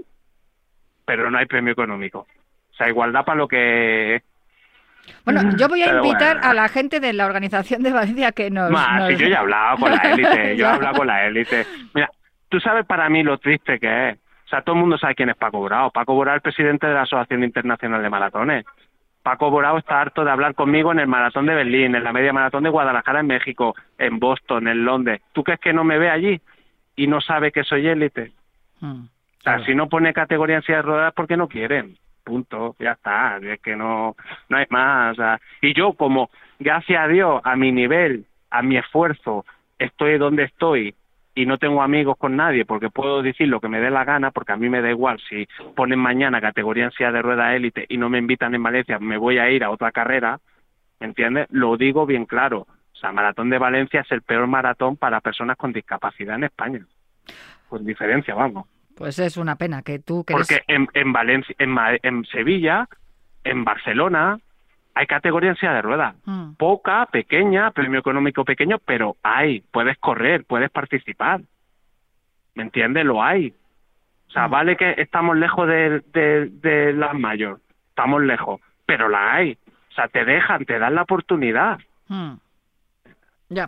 pero 1.05 1.29
no 1.29 1.38
hay 1.38 1.46
premio 1.46 1.74
económico. 1.74 2.25
O 2.72 2.75
sea, 2.75 2.88
igualdad 2.88 3.25
para 3.25 3.38
lo 3.38 3.48
que 3.48 4.24
bueno, 5.25 5.56
yo 5.58 5.68
voy 5.68 5.84
a 5.84 5.96
invitar 5.98 6.39
a 6.42 6.54
la 6.54 6.68
gente 6.68 7.00
de 7.00 7.13
la 7.13 7.25
organización 7.25 7.84
de 7.84 7.92
Valencia 7.92 8.32
que 8.32 8.50
nos... 8.50 8.70
Si 9.08 9.16
yo 9.18 9.28
ya 9.28 9.36
he 9.36 9.38
hablado 9.38 9.78
con 9.78 9.92
la 9.92 9.98
élite, 9.98 10.56
yo 10.58 10.66
he 10.66 10.70
hablado 10.70 10.98
con 10.98 11.08
la 11.08 11.25
élite. 11.25 11.66
Mira, 11.94 12.10
tú 12.50 12.60
sabes 12.60 12.86
para 12.86 13.10
mí 13.10 13.24
lo 13.24 13.38
triste 13.38 13.80
que 13.80 14.10
es. 14.10 14.18
O 14.46 14.50
sea, 14.50 14.62
todo 14.62 14.75
el 14.75 14.82
mundo 14.82 14.98
sabe 14.98 15.16
quién 15.16 15.30
es 15.30 15.38
Paco 15.38 15.60
Borao. 15.60 15.92
Paco 15.92 16.16
Borao 16.16 16.36
es 16.36 16.38
el 16.39 16.42
presidente 16.42 16.88
de 16.88 16.94
la 16.94 17.04
Asociación 17.04 17.44
Internacional 17.44 18.01
de 18.01 18.10
Maratones. 18.10 18.66
Paco 19.22 19.51
Borao 19.51 19.78
está 19.78 20.01
harto 20.01 20.24
de 20.24 20.32
hablar 20.32 20.56
conmigo 20.56 20.92
en 20.92 21.00
el 21.00 21.08
maratón 21.08 21.46
de 21.46 21.54
Berlín, 21.54 21.94
en 21.94 22.04
la 22.04 22.13
media 22.13 22.34
maratón 22.34 22.63
de 22.63 22.70
Guadalajara 22.70 23.19
en 23.19 23.28
México, 23.28 23.76
en 23.98 24.17
Boston, 24.17 24.67
en 24.67 24.86
Londres. 24.86 25.22
¿Tú 25.34 25.43
crees 25.43 25.60
que 25.60 25.74
no 25.74 25.84
me 25.84 26.00
ve 26.00 26.10
allí 26.10 26.41
y 26.95 27.08
no 27.08 27.22
sabe 27.22 27.52
que 27.52 27.63
soy 27.63 27.88
élite? 27.88 28.32
Hmm, 28.80 29.04
o 29.04 29.41
sea, 29.43 29.63
si 29.65 29.76
no 29.76 29.88
pone 29.88 30.13
categoría 30.13 30.56
en 30.56 30.63
silla 30.63 30.78
de 30.78 30.84
ruedas, 30.84 31.13
porque 31.13 31.38
no 31.38 31.48
quieren 31.48 31.98
punto, 32.30 32.76
ya 32.80 32.92
está, 32.92 33.38
es 33.42 33.60
que 33.62 33.76
no, 33.76 34.15
no 34.48 34.58
hay 34.58 34.65
más. 34.70 35.18
y 35.62 35.74
yo 35.74 35.94
como, 35.94 36.30
gracias 36.60 37.04
a 37.04 37.08
Dios, 37.08 37.42
a 37.44 37.56
mi 37.56 37.72
nivel, 37.72 38.26
a 38.50 38.62
mi 38.62 38.78
esfuerzo, 38.78 39.46
estoy 39.78 40.18
donde 40.18 40.44
estoy 40.44 40.96
y 41.36 41.46
no 41.46 41.58
tengo 41.58 41.82
amigos 41.82 42.18
con 42.18 42.36
nadie 42.36 42.65
porque 42.65 42.89
puedo 42.89 43.22
decir 43.22 43.48
lo 43.48 43.60
que 43.60 43.70
me 43.70 43.80
dé 43.80 43.89
la 43.89 44.04
gana 44.04 44.32
porque 44.32 44.52
a 44.52 44.58
mí 44.58 44.70
me 44.70 44.82
da 44.82 44.89
igual 44.89 45.20
si 45.30 45.48
ponen 45.76 46.00
mañana 46.00 46.42
categoría 46.42 46.89
en 46.98 47.13
de 47.13 47.22
rueda 47.22 47.56
élite 47.56 47.86
y 47.88 47.98
no 47.98 48.10
me 48.10 48.18
invitan 48.18 48.54
en 48.56 48.63
Valencia, 48.63 49.00
me 49.00 49.18
voy 49.18 49.38
a 49.38 49.50
ir 49.50 49.63
a 49.63 49.70
otra 49.70 49.92
carrera, 49.92 50.39
¿entiendes? 51.00 51.48
Lo 51.50 51.78
digo 51.78 52.06
bien 52.06 52.26
claro. 52.26 52.68
O 52.94 52.98
sea, 53.00 53.13
Maratón 53.13 53.50
de 53.50 53.58
Valencia 53.58 54.02
es 54.02 54.12
el 54.12 54.22
peor 54.22 54.48
maratón 54.48 54.98
para 54.98 55.22
personas 55.22 55.56
con 55.56 55.72
discapacidad 55.72 56.36
en 56.36 56.44
España. 56.44 56.86
Con 57.70 57.86
diferencia, 57.86 58.36
vamos. 58.36 58.68
Pues 58.99 59.17
es 59.17 59.38
una 59.38 59.55
pena 59.55 59.81
que 59.81 59.99
tú 59.99 60.25
que 60.25 60.33
Porque 60.33 60.62
en, 60.67 60.89
en 60.93 61.13
Valencia, 61.13 61.55
en, 61.57 61.77
en, 62.03 62.25
Sevilla, 62.25 62.89
en 63.45 63.63
Barcelona, 63.63 64.38
hay 64.93 65.07
categoría 65.07 65.51
en 65.51 65.55
silla 65.55 65.73
de 65.73 65.81
ruedas. 65.81 66.15
Mm. 66.25 66.55
Poca, 66.55 67.05
pequeña, 67.05 67.71
premio 67.71 68.01
económico 68.01 68.43
pequeño, 68.43 68.77
pero 68.79 69.15
hay. 69.23 69.62
Puedes 69.71 69.97
correr, 69.99 70.43
puedes 70.43 70.69
participar. 70.69 71.39
¿Me 72.55 72.63
entiendes? 72.63 73.05
Lo 73.05 73.23
hay. 73.23 73.53
O 74.27 74.31
sea, 74.31 74.49
mm. 74.49 74.51
vale 74.51 74.75
que 74.75 74.95
estamos 74.97 75.38
lejos 75.38 75.65
de, 75.65 76.01
de, 76.12 76.49
de 76.51 76.91
las 76.91 77.17
mayor, 77.17 77.62
estamos 77.88 78.21
lejos, 78.21 78.59
pero 78.85 79.07
la 79.07 79.33
hay. 79.33 79.57
O 79.91 79.93
sea, 79.93 80.09
te 80.09 80.25
dejan, 80.25 80.65
te 80.65 80.77
dan 80.77 80.95
la 80.95 81.03
oportunidad. 81.03 81.79
Mm. 82.09 82.33
Ya, 83.51 83.67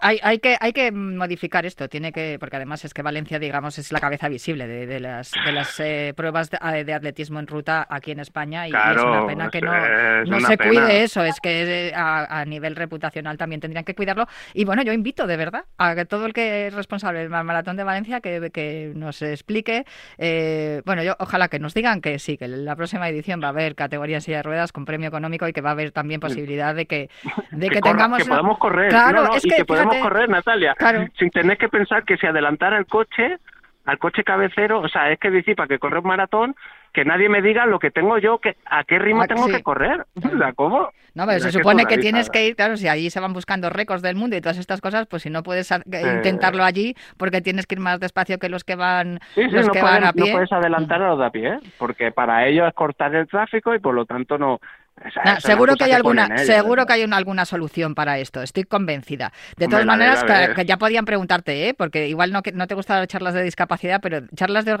hay, 0.00 0.18
hay, 0.24 0.40
que, 0.40 0.56
hay 0.58 0.72
que 0.72 0.90
modificar 0.90 1.64
esto, 1.64 1.88
tiene 1.88 2.10
que, 2.10 2.36
porque 2.40 2.56
además 2.56 2.84
es 2.84 2.92
que 2.92 3.02
Valencia, 3.02 3.38
digamos, 3.38 3.78
es 3.78 3.92
la 3.92 4.00
cabeza 4.00 4.28
visible 4.28 4.66
de, 4.66 4.86
de 4.86 4.98
las, 4.98 5.30
de 5.44 5.52
las 5.52 5.78
eh, 5.78 6.12
pruebas 6.16 6.50
de, 6.50 6.92
atletismo 6.92 7.38
en 7.38 7.46
ruta 7.46 7.86
aquí 7.88 8.10
en 8.10 8.18
España 8.18 8.66
y, 8.66 8.70
es 8.70 9.02
una 9.02 9.26
pena 9.28 9.48
que 9.48 9.60
no, 9.60 9.72
no 10.24 10.40
se 10.40 10.58
cuide 10.58 11.04
eso, 11.04 11.22
es 11.22 11.38
que 11.40 11.92
a, 11.94 12.44
nivel 12.44 12.74
reputacional 12.74 13.38
también 13.38 13.60
tendrían 13.60 13.84
que 13.84 13.94
cuidarlo. 13.94 14.26
Y 14.52 14.64
bueno, 14.64 14.82
yo 14.82 14.92
invito 14.92 15.28
de 15.28 15.36
verdad 15.36 15.64
a 15.78 15.94
que 15.94 16.06
todo 16.06 16.26
el 16.26 16.32
que 16.32 16.66
es 16.66 16.74
responsable 16.74 17.20
del 17.20 17.30
Maratón 17.30 17.76
de 17.76 17.84
Valencia 17.84 18.20
que, 18.20 18.50
que 18.52 18.92
nos 18.96 19.22
explique, 19.22 19.84
eh, 20.18 20.82
bueno, 20.84 21.04
yo 21.04 21.14
ojalá 21.20 21.46
que 21.46 21.60
nos 21.60 21.72
digan 21.72 22.00
que 22.00 22.18
sí, 22.18 22.36
que 22.36 22.48
la 22.48 22.74
próxima 22.74 23.08
edición 23.08 23.40
va 23.40 23.46
a 23.46 23.50
haber 23.50 23.76
categoría 23.76 24.16
en 24.16 24.22
silla 24.22 24.38
de 24.38 24.42
ruedas 24.42 24.72
con 24.72 24.84
premio 24.84 25.06
económico 25.06 25.46
y 25.46 25.52
que 25.52 25.60
va 25.60 25.70
a 25.70 25.72
haber 25.72 25.92
también 25.92 26.18
posibilidad 26.18 26.74
de 26.74 26.86
que, 26.86 27.10
de 27.52 27.68
que, 27.68 27.80
tengamos... 27.80 28.18
Que 28.18 28.28
podamos 28.28 28.58
correr. 28.58 28.88
Claro, 28.88 29.19
y 29.42 29.48
que, 29.48 29.64
podemos 29.64 29.96
correr, 29.96 30.28
Natalia, 30.28 30.74
sin 31.18 31.30
tener 31.30 31.58
que 31.58 31.68
pensar 31.68 32.04
que 32.04 32.16
si 32.16 32.26
adelantara 32.26 32.78
el 32.78 32.86
coche, 32.86 33.38
al 33.84 33.98
coche 33.98 34.24
cabecero, 34.24 34.80
o 34.80 34.88
sea, 34.88 35.10
es 35.10 35.18
que 35.18 35.30
decir, 35.30 35.56
para 35.56 35.68
que 35.68 35.78
corre 35.78 35.98
un 35.98 36.06
maratón, 36.06 36.54
que 36.92 37.04
nadie 37.04 37.28
me 37.28 37.42
diga 37.42 37.66
lo 37.66 37.78
que 37.78 37.90
tengo 37.90 38.18
yo, 38.18 38.38
que 38.38 38.56
a 38.66 38.84
qué 38.84 38.98
ritmo 38.98 39.22
ah, 39.22 39.26
tengo 39.26 39.46
que 39.46 39.62
correr. 39.62 40.06
¿cómo? 40.56 40.90
No, 41.14 41.26
pero 41.26 41.40
se 41.40 41.52
supone 41.52 41.86
que 41.86 41.98
tienes 41.98 42.30
que 42.30 42.46
ir, 42.46 42.56
claro, 42.56 42.76
si 42.76 42.88
allí 42.88 43.10
se 43.10 43.20
van 43.20 43.32
buscando 43.32 43.68
récords 43.70 44.02
del 44.02 44.16
mundo 44.16 44.36
y 44.36 44.40
todas 44.40 44.58
estas 44.58 44.80
cosas, 44.80 45.06
pues 45.06 45.22
si 45.22 45.30
no 45.30 45.42
puedes 45.42 45.70
intentarlo 45.86 46.62
allí 46.62 46.94
porque 47.16 47.40
tienes 47.40 47.66
que 47.66 47.74
ir 47.74 47.80
más 47.80 47.98
despacio 48.00 48.38
que 48.38 48.48
los 48.48 48.64
que 48.64 48.76
van, 48.76 49.18
los 49.36 49.68
que 49.70 49.82
van 49.82 50.04
a 50.04 50.12
pie. 50.12 50.26
No 50.26 50.32
puedes 50.32 50.52
adelantar 50.52 51.02
a 51.02 51.08
los 51.10 51.18
de 51.18 51.26
a 51.26 51.30
pie, 51.30 51.58
porque 51.78 52.12
para 52.12 52.46
ello 52.46 52.66
es 52.66 52.74
cortar 52.74 53.14
el 53.14 53.26
tráfico 53.26 53.74
y 53.74 53.80
por 53.80 53.94
lo 53.94 54.04
tanto 54.06 54.38
no, 54.38 54.60
seguro 55.38 55.76
que 55.76 55.84
hay 55.84 55.92
alguna, 55.92 56.38
seguro 56.38 56.86
que 56.86 56.92
hay 56.94 57.04
una, 57.04 57.16
alguna 57.16 57.44
solución 57.44 57.94
para 57.94 58.18
esto. 58.18 58.42
Estoy 58.42 58.64
convencida. 58.64 59.32
De 59.56 59.68
todas 59.68 59.86
maneras, 59.86 60.24
que, 60.24 60.64
ya 60.64 60.76
podían 60.76 61.04
preguntarte, 61.04 61.68
¿eh? 61.68 61.74
porque 61.74 62.08
igual 62.08 62.32
no, 62.32 62.42
no 62.54 62.66
te 62.66 62.74
gustan 62.74 62.98
las 62.98 63.08
charlas 63.08 63.34
de 63.34 63.42
discapacidad, 63.42 64.00
pero 64.02 64.20
charlas 64.34 64.64
de, 64.64 64.72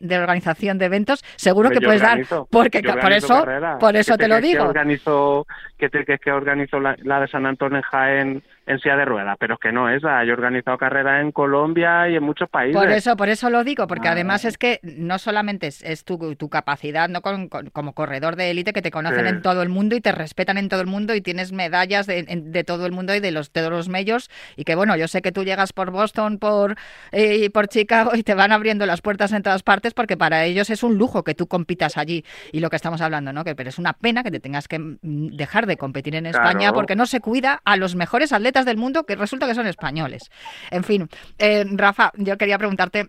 de 0.00 0.18
organización 0.18 0.78
de 0.78 0.84
eventos, 0.84 1.24
seguro 1.36 1.70
que 1.70 1.80
puedes 1.80 2.02
dar, 2.02 2.20
porque 2.50 2.82
por 2.82 3.12
eso, 3.12 3.44
por 3.80 3.96
eso 3.96 4.16
te, 4.16 4.28
lo 4.28 4.40
digo. 4.40 4.64
Que 4.64 4.68
organizo, 4.68 5.46
que 5.78 5.88
te 5.88 6.04
que, 6.04 6.18
que 6.18 6.30
organizo 6.32 6.80
la, 6.80 7.20
de 7.20 7.28
San 7.28 7.46
Antonio 7.46 7.78
en 7.78 7.82
Jaén 7.82 8.42
en 8.66 8.78
silla 8.78 8.96
de 8.96 9.04
ruedas, 9.04 9.36
pero 9.38 9.54
es 9.54 9.60
que 9.60 9.72
no 9.72 9.88
esa. 9.88 10.24
Yo 10.24 10.30
he 10.30 10.34
organizado 10.34 10.78
carreras 10.78 11.22
en 11.22 11.32
Colombia 11.32 12.08
y 12.08 12.16
en 12.16 12.22
muchos 12.22 12.48
países. 12.48 12.76
Por 12.76 12.90
eso, 12.90 13.16
por 13.16 13.28
eso 13.28 13.50
lo 13.50 13.62
digo, 13.62 13.86
porque 13.86 14.08
ah. 14.08 14.12
además 14.12 14.44
es 14.44 14.56
que 14.56 14.80
no 14.82 15.18
solamente 15.18 15.66
es, 15.66 16.04
tu, 16.04 16.34
tu, 16.36 16.48
capacidad, 16.48 17.08
no 17.08 17.20
como 17.20 17.92
corredor 17.92 18.36
de 18.36 18.50
élite 18.50 18.72
que 18.72 18.82
te 18.82 18.90
conocen 18.90 19.26
en 19.26 19.42
todo 19.42 19.62
el 19.62 19.68
mundo 19.68 19.96
y 19.96 20.00
te 20.00 20.12
respetan 20.12 20.56
en 20.56 20.68
todo 20.68 20.80
el 20.80 20.86
mundo 20.86 21.14
y 21.14 21.20
tienes 21.20 21.52
medallas 21.52 22.06
de, 22.06 22.64
todo 22.64 22.86
el 22.86 22.92
mundo 22.92 23.14
y 23.14 23.20
de 23.20 23.30
los, 23.30 23.52
de 23.52 23.68
los 23.68 23.88
medios 23.88 24.30
y 24.56 24.64
que 24.64 24.74
bueno, 24.74 24.96
yo 24.96 25.08
sé 25.08 25.20
que 25.20 25.32
tú 25.32 25.44
llegas 25.44 25.72
por 25.72 25.90
Boston, 25.90 26.38
por, 26.38 26.76
eh, 27.12 27.50
por 27.50 27.68
Chicago 27.68 28.12
y 28.14 28.22
te 28.22 28.34
van 28.34 28.52
abriendo 28.52 28.86
las 28.86 29.02
puertas 29.02 29.32
en 29.32 29.42
todas 29.42 29.62
partes 29.62 29.94
porque 29.94 30.16
para 30.16 30.44
ellos 30.44 30.70
es 30.70 30.82
un 30.82 30.96
lujo 30.96 31.24
que 31.24 31.34
tú 31.34 31.46
compitas 31.46 31.96
allí 31.96 32.24
y 32.52 32.60
lo 32.60 32.70
que 32.70 32.76
estamos 32.76 33.00
hablando, 33.00 33.32
¿no? 33.32 33.44
Que 33.44 33.54
pero 33.54 33.68
es 33.68 33.78
una 33.78 33.92
pena 33.92 34.22
que 34.22 34.30
te 34.30 34.40
tengas 34.40 34.68
que 34.68 34.78
mm, 34.78 35.36
dejar 35.36 35.66
de 35.66 35.76
competir 35.76 36.14
en 36.14 36.26
España 36.26 36.72
porque 36.72 36.96
no 36.96 37.06
se 37.06 37.20
cuida 37.20 37.60
a 37.64 37.76
los 37.76 37.94
mejores 37.94 38.32
atletas 38.32 38.53
del 38.62 38.76
mundo 38.76 39.04
que 39.04 39.16
resulta 39.16 39.46
que 39.46 39.54
son 39.54 39.66
españoles. 39.66 40.30
En 40.70 40.84
fin, 40.84 41.08
eh, 41.38 41.64
Rafa, 41.72 42.12
yo 42.16 42.36
quería 42.38 42.58
preguntarte, 42.58 43.06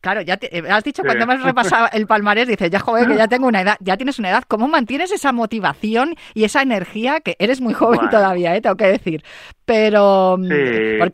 claro, 0.00 0.22
ya 0.22 0.36
te, 0.36 0.62
has 0.70 0.84
dicho 0.84 1.02
cuando 1.02 1.24
hemos 1.24 1.42
repasado 1.42 1.88
el 1.92 2.06
palmarés, 2.06 2.48
dices, 2.48 2.70
ya 2.70 2.78
joven, 2.78 3.08
que 3.08 3.16
ya 3.16 3.28
tengo 3.28 3.48
una 3.48 3.62
edad, 3.62 3.76
ya 3.80 3.96
tienes 3.96 4.18
una 4.18 4.30
edad, 4.30 4.44
¿cómo 4.46 4.68
mantienes 4.68 5.10
esa 5.12 5.32
motivación 5.32 6.14
y 6.34 6.44
esa 6.44 6.62
energía 6.62 7.20
que 7.20 7.36
eres 7.38 7.60
muy 7.60 7.74
joven 7.74 8.08
todavía, 8.10 8.54
eh, 8.54 8.60
tengo 8.60 8.76
que 8.76 8.86
decir? 8.86 9.22
Pero 9.64 10.36
mm, 10.38 10.48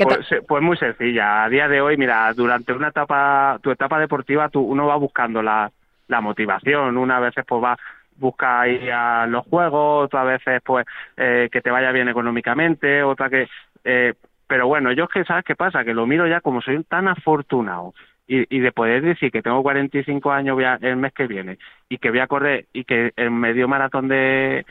pues, 0.04 0.26
pues, 0.46 0.62
muy 0.62 0.76
sencilla. 0.76 1.44
A 1.44 1.48
día 1.48 1.68
de 1.68 1.80
hoy, 1.80 1.96
mira, 1.96 2.32
durante 2.35 2.72
una 2.74 2.88
etapa, 2.88 3.58
tu 3.62 3.70
etapa 3.70 3.98
deportiva, 3.98 4.50
tú, 4.50 4.61
uno 4.61 4.87
va 4.87 4.96
buscando 4.96 5.42
la, 5.42 5.70
la 6.08 6.20
motivación. 6.20 6.96
Una 6.98 7.18
veces 7.18 7.44
pues 7.46 7.62
va 7.62 7.78
busca 8.16 8.66
ir 8.68 8.92
a 8.92 9.27
los 9.27 9.46
juegos, 9.46 10.07
otras 10.07 10.27
veces 10.27 10.62
pues 10.64 10.87
eh, 11.16 11.48
que 11.51 11.61
te 11.61 11.70
vaya 11.70 11.92
bien 11.92 12.09
económicamente, 12.09 13.03
otra 13.03 13.29
que 13.31 13.48
eh, 13.85 14.14
pero 14.46 14.66
bueno, 14.66 14.92
yo 14.92 15.05
es 15.05 15.11
que, 15.11 15.25
¿sabes 15.25 15.44
qué 15.44 15.57
pasa? 15.57 15.85
Que 15.85 15.94
lo 15.94 16.07
miro 16.07 16.27
ya 16.27 16.40
como 16.40 16.61
soy 16.61 16.83
tan 16.85 17.09
afortunado 17.09 17.94
y, 18.27 18.55
y 18.55 18.61
de 18.61 18.70
poder 18.70 19.03
decir 19.03 19.33
que 19.33 19.42
tengo 19.42 19.62
45 19.62 20.31
años 20.31 20.55
voy 20.55 20.64
el 20.83 20.96
mes 20.96 21.12
que 21.14 21.27
viene 21.27 21.59
y 21.88 21.98
que 21.98 22.11
voy 22.11 22.20
a 22.20 22.27
correr 22.27 22.66
y 22.72 22.85
que 22.85 23.12
el 23.16 23.31
medio 23.31 23.66
maratón 23.66 24.09
de, 24.09 24.66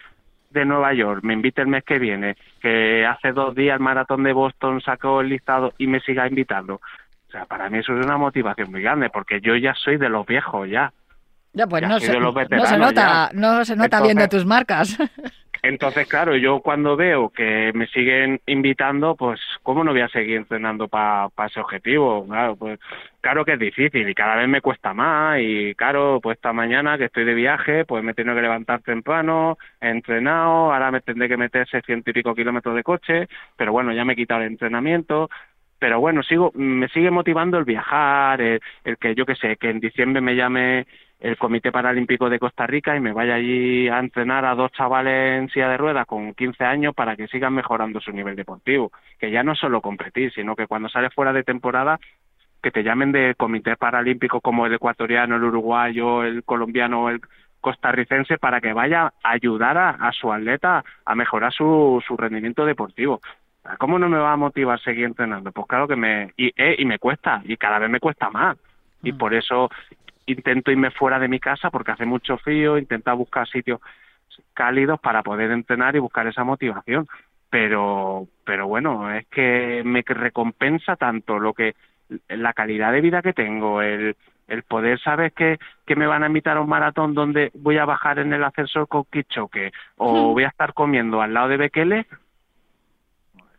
de 0.51 0.65
Nueva 0.65 0.93
York 0.93 1.23
me 1.23 1.33
invite 1.33 1.61
el 1.61 1.67
mes 1.67 1.83
que 1.83 1.99
viene, 1.99 2.35
que 2.61 3.05
hace 3.05 3.31
dos 3.31 3.55
días 3.55 3.75
el 3.75 3.83
maratón 3.83 4.23
de 4.23 4.33
Boston 4.33 4.81
sacó 4.81 5.21
el 5.21 5.29
listado 5.29 5.73
y 5.77 5.87
me 5.87 5.99
siga 6.01 6.27
invitando. 6.27 6.75
O 6.75 7.31
sea, 7.31 7.45
para 7.45 7.69
mí 7.69 7.79
eso 7.79 7.97
es 7.97 8.05
una 8.05 8.17
motivación 8.17 8.71
muy 8.71 8.81
grande, 8.81 9.09
porque 9.09 9.39
yo 9.41 9.55
ya 9.55 9.73
soy 9.73 9.97
de 9.97 10.09
los 10.09 10.25
viejos 10.25 10.69
ya. 10.69 10.91
Ya, 11.53 11.67
pues 11.67 11.81
no 11.81 11.99
se, 11.99 12.17
no 12.17 12.65
se, 12.65 12.77
nota, 12.77 13.29
no 13.33 13.65
se 13.65 13.75
nota 13.75 14.01
viendo 14.01 14.27
tus 14.27 14.45
marcas. 14.45 14.97
Entonces, 15.63 16.07
claro, 16.07 16.35
yo 16.35 16.59
cuando 16.61 16.95
veo 16.95 17.29
que 17.29 17.71
me 17.75 17.85
siguen 17.87 18.41
invitando, 18.47 19.15
pues, 19.15 19.39
¿cómo 19.61 19.83
no 19.83 19.91
voy 19.91 20.01
a 20.01 20.07
seguir 20.07 20.37
entrenando 20.37 20.87
para 20.87 21.29
ese 21.45 21.59
objetivo? 21.59 22.25
Claro, 22.25 22.55
pues, 22.55 22.79
claro 23.19 23.45
que 23.45 23.53
es 23.53 23.59
difícil 23.59 24.09
y 24.09 24.15
cada 24.15 24.37
vez 24.37 24.47
me 24.47 24.61
cuesta 24.61 24.95
más 24.95 25.39
y, 25.39 25.75
claro, 25.75 26.19
pues 26.21 26.37
esta 26.37 26.51
mañana 26.51 26.97
que 26.97 27.05
estoy 27.05 27.25
de 27.25 27.35
viaje, 27.35 27.85
pues 27.85 28.03
me 28.03 28.15
tengo 28.15 28.33
que 28.33 28.41
levantar 28.41 28.81
temprano, 28.81 29.59
he 29.79 29.89
entrenado, 29.89 30.73
ahora 30.73 30.89
me 30.89 31.01
tendré 31.01 31.29
que 31.29 31.37
meter 31.37 31.67
ciento 31.85 32.09
y 32.09 32.13
pico 32.13 32.33
kilómetros 32.33 32.75
de 32.75 32.83
coche, 32.83 33.27
pero 33.55 33.71
bueno, 33.71 33.93
ya 33.93 34.03
me 34.03 34.13
he 34.13 34.15
quitado 34.15 34.41
el 34.41 34.47
entrenamiento, 34.47 35.29
pero 35.77 35.99
bueno, 35.99 36.23
sigo, 36.23 36.51
me 36.55 36.87
sigue 36.89 37.11
motivando 37.11 37.59
el 37.59 37.65
viajar, 37.65 38.41
el, 38.41 38.59
el 38.83 38.97
que 38.97 39.13
yo 39.13 39.27
que 39.27 39.35
sé, 39.35 39.57
que 39.57 39.69
en 39.69 39.79
diciembre 39.79 40.21
me 40.21 40.35
llame 40.35 40.87
el 41.21 41.37
Comité 41.37 41.71
Paralímpico 41.71 42.29
de 42.29 42.39
Costa 42.39 42.65
Rica 42.65 42.95
y 42.95 42.99
me 42.99 43.13
vaya 43.13 43.35
allí 43.35 43.87
a 43.87 43.99
entrenar 43.99 44.43
a 44.43 44.55
dos 44.55 44.71
chavales 44.71 45.39
en 45.39 45.49
silla 45.49 45.69
de 45.69 45.77
ruedas 45.77 46.07
con 46.07 46.33
15 46.33 46.63
años 46.63 46.95
para 46.95 47.15
que 47.15 47.27
sigan 47.27 47.53
mejorando 47.53 48.01
su 48.01 48.11
nivel 48.11 48.35
deportivo. 48.35 48.91
Que 49.19 49.29
ya 49.29 49.43
no 49.43 49.53
solo 49.53 49.81
competir, 49.81 50.33
sino 50.33 50.55
que 50.55 50.65
cuando 50.65 50.89
sales 50.89 51.13
fuera 51.13 51.31
de 51.31 51.43
temporada, 51.43 51.99
que 52.61 52.71
te 52.71 52.83
llamen 52.83 53.11
de 53.11 53.35
Comité 53.35 53.75
Paralímpico 53.75 54.41
como 54.41 54.65
el 54.65 54.73
ecuatoriano, 54.73 55.35
el 55.35 55.43
uruguayo, 55.43 56.23
el 56.23 56.43
colombiano, 56.43 57.09
el 57.09 57.21
costarricense 57.59 58.39
para 58.39 58.59
que 58.59 58.73
vaya 58.73 59.13
a 59.23 59.31
ayudar 59.31 59.77
a, 59.77 60.11
su 60.13 60.33
atleta 60.33 60.83
a 61.05 61.15
mejorar 61.15 61.53
su, 61.53 62.03
su 62.05 62.17
rendimiento 62.17 62.65
deportivo. 62.65 63.21
¿Cómo 63.77 63.99
no 63.99 64.09
me 64.09 64.17
va 64.17 64.33
a 64.33 64.37
motivar 64.37 64.79
seguir 64.79 65.05
entrenando? 65.05 65.51
Pues 65.51 65.67
claro 65.67 65.87
que 65.87 65.95
me... 65.95 66.33
Y, 66.35 66.47
eh, 66.59 66.77
y 66.79 66.85
me 66.85 66.97
cuesta, 66.97 67.43
y 67.45 67.57
cada 67.57 67.77
vez 67.77 67.91
me 67.91 67.99
cuesta 67.99 68.31
más 68.31 68.57
y 69.03 69.11
mm. 69.11 69.17
por 69.17 69.33
eso 69.33 69.69
intento 70.31 70.71
irme 70.71 70.91
fuera 70.91 71.19
de 71.19 71.27
mi 71.27 71.39
casa 71.39 71.69
porque 71.69 71.91
hace 71.91 72.05
mucho 72.05 72.37
frío, 72.37 72.77
intento 72.77 73.15
buscar 73.15 73.47
sitios 73.47 73.79
cálidos 74.53 74.99
para 74.99 75.23
poder 75.23 75.51
entrenar 75.51 75.95
y 75.95 75.99
buscar 75.99 76.27
esa 76.27 76.43
motivación. 76.43 77.07
Pero, 77.49 78.27
pero 78.45 78.67
bueno, 78.67 79.11
es 79.11 79.27
que 79.27 79.81
me 79.83 80.03
recompensa 80.05 80.95
tanto 80.95 81.37
lo 81.37 81.53
que 81.53 81.75
la 82.29 82.53
calidad 82.53 82.91
de 82.91 83.01
vida 83.01 83.21
que 83.21 83.33
tengo, 83.33 83.81
el, 83.81 84.15
el 84.47 84.63
poder 84.63 84.99
saber 84.99 85.31
que, 85.31 85.59
que 85.85 85.95
me 85.95 86.07
van 86.07 86.23
a 86.23 86.27
invitar 86.27 86.57
a 86.57 86.61
un 86.61 86.69
maratón 86.69 87.13
donde 87.13 87.51
voy 87.55 87.77
a 87.77 87.85
bajar 87.85 88.19
en 88.19 88.33
el 88.33 88.43
ascensor 88.43 88.87
con 88.87 89.05
Kichoque 89.05 89.71
o 89.97 90.33
voy 90.33 90.43
a 90.43 90.49
estar 90.49 90.73
comiendo 90.73 91.21
al 91.21 91.33
lado 91.33 91.49
de 91.49 91.57
Bekele, 91.57 92.05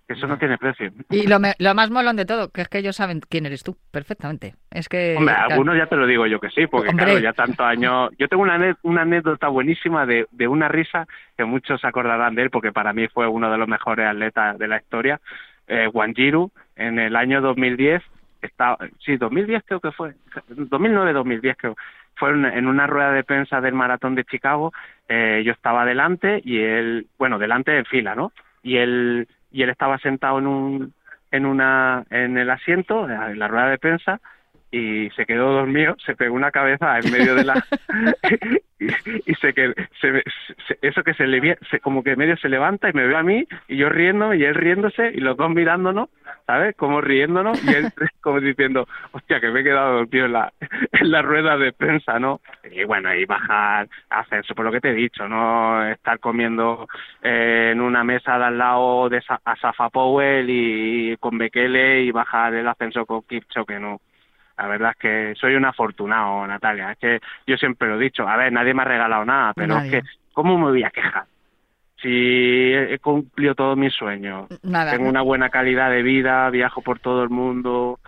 eso 0.09 0.27
no 0.27 0.38
tiene 0.38 0.59
precio. 0.59 0.93
Y 1.11 1.27
lo, 1.27 1.38
lo, 1.59 1.75
más 1.75 1.91
molón 1.91 2.17
de 2.17 2.25
todo, 2.25 2.51
que 2.51 2.62
es 2.62 2.69
que 2.69 2.79
ellos 2.79 2.97
saben 2.97 3.21
quién 3.29 3.47
eres 3.47 3.62
tú, 3.62 3.77
perfectamente. 3.91 4.55
Es 4.71 4.88
que... 4.88 5.17
Hombre, 5.17 5.35
algunos 5.35 5.77
ya 5.77 5.87
te 5.87 5.97
lo 5.97 6.07
digo 6.07 6.27
yo 6.27 6.38
que 6.41 6.51
sí, 6.51 6.67
porque 6.67 6.93
claro, 6.93 7.19
ya 7.19 7.33
tantos 7.33 7.65
años... 7.65 8.11
Yo 8.19 8.29
tengo 8.29 8.43
una, 8.43 8.77
una 8.83 9.03
anécdota 9.03 9.49
buenísima 9.49 10.05
de, 10.07 10.27
de 10.31 10.49
una 10.49 10.69
risa 10.69 11.07
que 11.37 11.45
muchos 11.45 11.81
se 11.81 11.87
acordarán 11.87 12.35
de 12.35 12.43
él, 12.43 12.51
porque 12.51 12.73
para 12.73 12.93
mí 12.93 13.09
fue 13.09 13.27
uno 13.27 13.51
de 13.51 13.59
los 13.59 13.69
mejores 13.69 14.07
atletas 14.07 14.59
de 14.59 14.69
la 14.69 14.79
historia, 14.79 15.21
eh, 15.67 15.88
Wanjiru, 15.93 16.51
en 16.77 16.99
el 16.99 17.17
año 17.17 17.41
2010, 17.41 18.03
estaba, 18.43 18.79
sí, 19.05 19.17
2010 19.17 19.62
creo 19.65 19.81
que 19.81 19.93
fue, 19.93 20.15
2009-2010 20.51 21.57
creo, 21.57 21.77
fue 22.17 22.31
en 22.31 22.67
una 22.67 22.87
rueda 22.87 23.12
de 23.12 23.25
prensa 23.25 23.61
del 23.61 23.75
maratón 23.75 24.15
de 24.15 24.25
Chicago, 24.25 24.73
eh, 25.09 25.43
yo 25.45 25.53
estaba 25.53 25.85
delante 25.85 26.41
y 26.45 26.59
él, 26.59 27.07
bueno, 27.19 27.38
delante 27.38 27.77
en 27.77 27.85
fila, 27.85 28.15
¿no? 28.15 28.33
Y 28.62 28.77
él 28.77 29.29
y 29.53 29.62
él 29.62 29.71
estaba 29.71 29.99
sentado 29.99 30.38
en 30.38 30.47
un 30.47 30.95
en 31.31 31.47
una 31.47 32.05
en 32.11 32.37
el 32.37 32.51
asiento 32.51 33.09
en 33.09 33.38
la 33.38 33.49
rueda 33.49 33.69
de 33.69 33.79
prensa 33.79 34.21
y 34.73 35.11
se 35.11 35.27
quedó 35.27 35.53
dormido, 35.53 35.95
se 36.05 36.17
pegó 36.17 36.35
una 36.35 36.51
cabeza 36.51 36.99
en 36.99 37.13
medio 37.13 37.35
de 37.37 37.45
la 37.45 37.65
y, 39.27 39.35
se 39.35 39.53
que 39.53 39.75
se, 40.01 40.23
eso 40.81 41.03
que 41.03 41.15
se 41.15 41.27
le 41.27 41.57
se, 41.71 41.81
como 41.81 42.03
que 42.03 42.17
medio 42.17 42.37
se 42.37 42.49
levanta 42.49 42.89
y 42.89 42.93
me 42.93 43.07
ve 43.07 43.17
a 43.17 43.23
mí 43.23 43.47
y 43.69 43.77
yo 43.77 43.89
riendo 43.89 44.35
y 44.35 44.45
él 44.45 44.55
riéndose 44.55 45.11
y 45.15 45.21
los 45.21 45.37
dos 45.37 45.51
mirándonos, 45.51 46.09
¿sabes? 46.47 46.75
Como 46.77 47.01
riéndonos 47.01 47.63
y 47.65 47.75
él 47.75 47.87
como 48.21 48.41
diciendo, 48.41 48.87
hostia, 49.13 49.41
que 49.41 49.51
me 49.51 49.61
he 49.61 49.65
quedado 49.65 49.99
dormido 49.99 50.27
en 50.27 50.33
la 50.33 50.53
en 50.93 51.11
la 51.11 51.23
rueda 51.23 51.57
de 51.57 51.73
prensa, 51.73 52.19
¿no? 52.19 52.41
Y 52.71 52.85
bueno, 52.85 53.15
y 53.15 53.25
bajar, 53.25 53.89
hacer 54.11 54.41
eso 54.41 54.55
por 54.55 54.65
lo 54.65 54.73
que 54.73 54.81
te 54.81 54.91
he 54.91 54.95
dicho, 54.95 55.29
no 55.29 55.85
estar 55.87 56.19
comiendo 56.19 56.89
eh, 57.23 57.71
en 57.73 57.81
una 57.81 58.05
mesa 58.05 58.39
de 58.39 58.45
al 58.45 58.59
lado 58.59 59.09
de 59.09 59.23
a 59.45 59.57
Safa 59.57 59.91
Powell 59.91 60.49
y, 60.49 61.17
con 61.19 61.39
Bekele 61.39 62.03
y 62.03 62.11
bajar 62.11 62.55
el 62.55 62.67
ascenso 62.67 63.07
con 63.07 63.23
que 63.23 63.79
no 63.79 64.01
la 64.62 64.68
verdad 64.68 64.90
es 64.92 64.96
que 64.96 65.35
soy 65.40 65.57
un 65.57 65.64
afortunado, 65.64 66.46
Natalia. 66.46 66.92
Es 66.92 66.98
que 66.98 67.20
yo 67.48 67.57
siempre 67.57 67.88
lo 67.88 67.96
he 67.96 68.05
dicho. 68.05 68.29
A 68.29 68.37
ver, 68.37 68.53
nadie 68.53 68.72
me 68.72 68.83
ha 68.83 68.85
regalado 68.85 69.25
nada, 69.25 69.53
pero 69.55 69.77
es 69.79 69.90
que, 69.90 70.03
¿cómo 70.33 70.57
me 70.57 70.66
voy 70.66 70.85
a 70.85 70.90
quejar? 70.90 71.25
Si 72.01 72.09
he 72.72 72.96
cumplido 73.01 73.57
todos 73.57 73.77
mis 73.77 73.92
sueños, 73.92 74.48
tengo 74.62 75.09
una 75.09 75.22
buena 75.22 75.48
calidad 75.48 75.90
de 75.90 76.05
vida, 76.05 76.48
viajo 76.51 76.81
por 76.81 77.01
todo 77.01 77.25
el 77.25 77.31
mundo. 77.31 77.98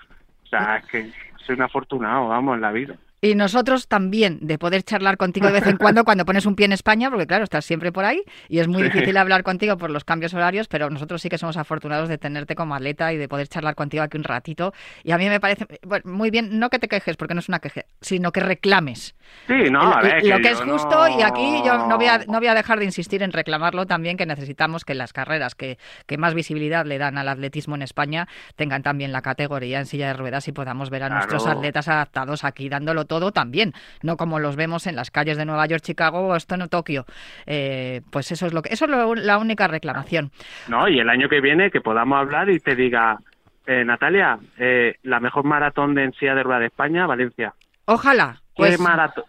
O 0.44 0.46
sea, 0.46 0.76
es 0.76 0.86
que 0.86 1.10
soy 1.44 1.56
un 1.56 1.62
afortunado, 1.62 2.28
vamos, 2.28 2.54
en 2.54 2.60
la 2.60 2.70
vida. 2.70 2.94
Y 3.24 3.34
nosotros 3.34 3.88
también, 3.88 4.38
de 4.42 4.58
poder 4.58 4.82
charlar 4.82 5.16
contigo 5.16 5.46
de 5.46 5.54
vez 5.54 5.66
en 5.66 5.78
cuando 5.78 6.04
cuando 6.04 6.26
pones 6.26 6.44
un 6.44 6.56
pie 6.56 6.66
en 6.66 6.72
España, 6.72 7.08
porque 7.08 7.26
claro, 7.26 7.44
estás 7.44 7.64
siempre 7.64 7.90
por 7.90 8.04
ahí 8.04 8.22
y 8.50 8.58
es 8.58 8.68
muy 8.68 8.82
difícil 8.82 9.16
hablar 9.16 9.42
contigo 9.42 9.78
por 9.78 9.88
los 9.88 10.04
cambios 10.04 10.34
horarios, 10.34 10.68
pero 10.68 10.90
nosotros 10.90 11.22
sí 11.22 11.30
que 11.30 11.38
somos 11.38 11.56
afortunados 11.56 12.10
de 12.10 12.18
tenerte 12.18 12.54
como 12.54 12.74
atleta 12.74 13.14
y 13.14 13.16
de 13.16 13.26
poder 13.26 13.48
charlar 13.48 13.76
contigo 13.76 14.02
aquí 14.02 14.18
un 14.18 14.24
ratito. 14.24 14.74
Y 15.04 15.12
a 15.12 15.16
mí 15.16 15.26
me 15.30 15.40
parece 15.40 15.66
muy 16.04 16.30
bien, 16.30 16.58
no 16.58 16.68
que 16.68 16.78
te 16.78 16.86
quejes, 16.86 17.16
porque 17.16 17.32
no 17.32 17.40
es 17.40 17.48
una 17.48 17.60
queja, 17.60 17.86
sino 18.02 18.30
que 18.30 18.40
reclames. 18.40 19.14
Sí, 19.46 19.70
no, 19.70 19.80
a 19.80 20.02
ver, 20.02 20.22
lo 20.22 20.38
que, 20.40 20.50
es 20.50 20.60
justo 20.60 21.08
y 21.08 21.22
aquí 21.22 21.62
yo 21.64 21.88
no 21.88 21.96
voy, 21.96 22.08
a, 22.08 22.18
no 22.28 22.40
voy 22.40 22.48
a 22.48 22.54
dejar 22.54 22.78
de 22.78 22.84
insistir 22.84 23.22
en 23.22 23.32
reclamarlo 23.32 23.86
también, 23.86 24.18
que 24.18 24.26
necesitamos 24.26 24.84
que 24.84 24.94
las 24.94 25.14
carreras 25.14 25.54
que, 25.54 25.78
que 26.06 26.18
más 26.18 26.34
visibilidad 26.34 26.84
le 26.84 26.98
dan 26.98 27.16
al 27.16 27.28
atletismo 27.30 27.74
en 27.74 27.80
España 27.80 28.28
tengan 28.54 28.82
también 28.82 29.12
la 29.12 29.22
categoría 29.22 29.78
en 29.78 29.86
silla 29.86 30.08
de 30.08 30.12
ruedas 30.12 30.46
y 30.46 30.52
podamos 30.52 30.90
ver 30.90 31.04
a 31.04 31.08
nuestros 31.08 31.46
atletas 31.46 31.88
adaptados 31.88 32.44
aquí 32.44 32.68
dándolo 32.68 33.06
todo 33.06 33.13
todo 33.20 33.32
también, 33.32 33.72
no 34.02 34.16
como 34.16 34.38
los 34.38 34.56
vemos 34.56 34.86
en 34.86 34.96
las 34.96 35.10
calles 35.10 35.36
de 35.36 35.44
Nueva 35.44 35.66
York, 35.66 35.82
Chicago, 35.82 36.22
Boston 36.22 36.62
o 36.62 36.68
Tokio. 36.68 37.04
Eh, 37.46 38.02
pues 38.10 38.32
eso 38.32 38.46
es 38.46 38.52
lo 38.52 38.62
que 38.62 38.72
eso 38.72 38.86
es 38.86 39.24
la 39.24 39.38
única 39.38 39.68
reclamación. 39.68 40.30
No, 40.68 40.88
y 40.88 40.98
el 40.98 41.08
año 41.08 41.28
que 41.28 41.40
viene 41.40 41.70
que 41.70 41.80
podamos 41.80 42.18
hablar 42.18 42.50
y 42.50 42.58
te 42.58 42.74
diga, 42.74 43.18
eh, 43.66 43.84
Natalia, 43.84 44.38
eh, 44.58 44.96
la 45.02 45.20
mejor 45.20 45.44
maratón 45.44 45.94
de 45.94 46.04
en 46.04 46.12
de 46.20 46.42
rueda 46.42 46.60
de 46.60 46.66
España, 46.66 47.06
Valencia. 47.06 47.54
Ojalá. 47.86 48.40
¿Qué, 48.56 48.76
pues 48.78 48.78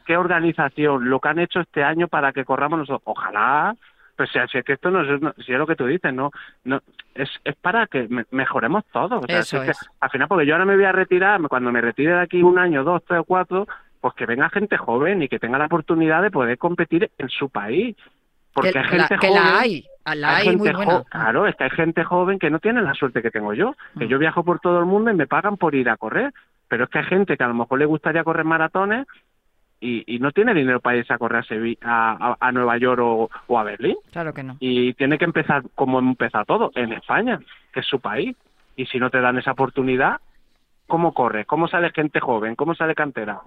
¿Qué 0.06 0.18
organización? 0.18 1.10
Lo 1.10 1.20
que 1.20 1.30
han 1.30 1.40
hecho 1.40 1.60
este 1.60 1.84
año 1.84 2.08
para 2.08 2.32
que 2.32 2.46
corramos 2.46 2.80
nosotros. 2.80 3.02
Ojalá 3.06 3.76
pues 4.16 4.30
si, 4.32 4.40
es 4.58 4.66
que 4.66 4.74
esto 4.74 4.90
no 4.92 5.02
es, 5.02 5.46
si 5.46 5.52
es 5.52 5.58
lo 5.58 5.68
que 5.68 5.76
tú 5.76 5.86
dices, 5.86 6.14
no, 6.14 6.32
no 6.64 6.82
es, 7.14 7.30
es 7.44 7.56
para 7.56 7.88
que 7.88 8.08
mejoremos 8.32 8.86
todos. 8.92 9.24
O 9.24 9.44
sea, 9.44 9.74
al 10.00 10.10
final, 10.10 10.28
porque 10.28 10.46
yo 10.46 10.54
ahora 10.54 10.66
me 10.66 10.76
voy 10.76 10.86
a 10.86 10.92
retirar, 10.92 11.42
cuando 11.48 11.72
me 11.72 11.82
retire 11.82 12.14
de 12.14 12.22
aquí 12.22 12.42
un 12.42 12.58
año, 12.58 12.84
dos, 12.84 13.04
tres 13.06 13.20
o 13.20 13.24
cuatro, 13.24 13.68
pues 14.00 14.14
que 14.14 14.26
venga 14.26 14.50
gente 14.50 14.78
joven 14.78 15.22
y 15.24 15.28
que 15.28 15.40
tenga 15.40 15.58
la 15.58 15.66
oportunidad 15.66 16.22
de 16.22 16.32
poder 16.32 16.58
competir 16.58 17.12
en 17.18 17.30
su 17.30 17.50
país. 17.50 17.96
Porque 18.54 18.78
hay 18.78 18.86
gente 18.86 19.18
que 19.20 19.28
joven, 19.28 19.44
la 19.44 19.60
hay, 19.60 19.86
la 20.16 20.36
hay, 20.38 20.56
muy 20.56 20.72
buena. 20.72 21.04
Claro, 21.10 21.46
es 21.46 21.56
que 21.56 21.66
hay 21.66 21.72
gente 21.72 22.04
joven 22.06 22.40
que 22.40 22.50
no 22.50 22.60
tiene 22.60 22.82
la 22.82 22.94
suerte 22.94 23.22
que 23.22 23.32
tengo 23.32 23.54
yo, 23.54 23.76
que 23.98 24.06
mm. 24.06 24.08
yo 24.08 24.20
viajo 24.20 24.44
por 24.46 24.60
todo 24.60 24.80
el 24.80 24.86
mundo 24.86 25.12
y 25.12 25.16
me 25.16 25.28
pagan 25.28 25.58
por 25.58 25.76
ir 25.76 25.90
a 25.90 25.98
correr, 25.98 26.34
pero 26.70 26.86
es 26.86 26.90
que 26.90 27.00
hay 27.00 27.06
gente 27.06 27.36
que 27.36 27.44
a 27.44 27.48
lo 27.48 27.54
mejor 27.54 27.80
le 27.80 27.86
gustaría 27.86 28.24
correr 28.24 28.46
maratones 28.46 29.06
y, 29.86 30.20
no 30.20 30.32
tiene 30.32 30.54
dinero 30.54 30.80
para 30.80 30.98
irse 30.98 31.14
a 31.14 31.18
correr 31.18 31.46
a, 31.84 32.38
a, 32.40 32.52
Nueva 32.52 32.78
York 32.78 33.02
o, 33.02 33.60
a 33.60 33.64
Berlín. 33.64 33.98
Claro 34.12 34.34
que 34.34 34.44
no. 34.44 34.58
Y 34.60 34.94
tiene 34.94 35.18
que 35.18 35.26
empezar 35.26 35.64
como 35.76 36.00
empieza 36.00 36.44
todo, 36.46 36.72
en 36.76 36.94
España, 36.94 37.40
que 37.74 37.82
es 37.82 37.86
su 37.86 38.00
país. 38.00 38.36
Y 38.76 38.86
si 38.88 39.00
no 39.00 39.10
te 39.10 39.22
dan 39.22 39.38
esa 39.38 39.52
oportunidad, 39.52 40.20
¿cómo 40.88 41.14
corres? 41.14 41.46
¿Cómo 41.46 41.68
sale 41.68 41.92
gente 41.92 42.20
joven? 42.20 42.56
¿Cómo 42.56 42.76
sale 42.76 42.96
cantera? 42.96 43.42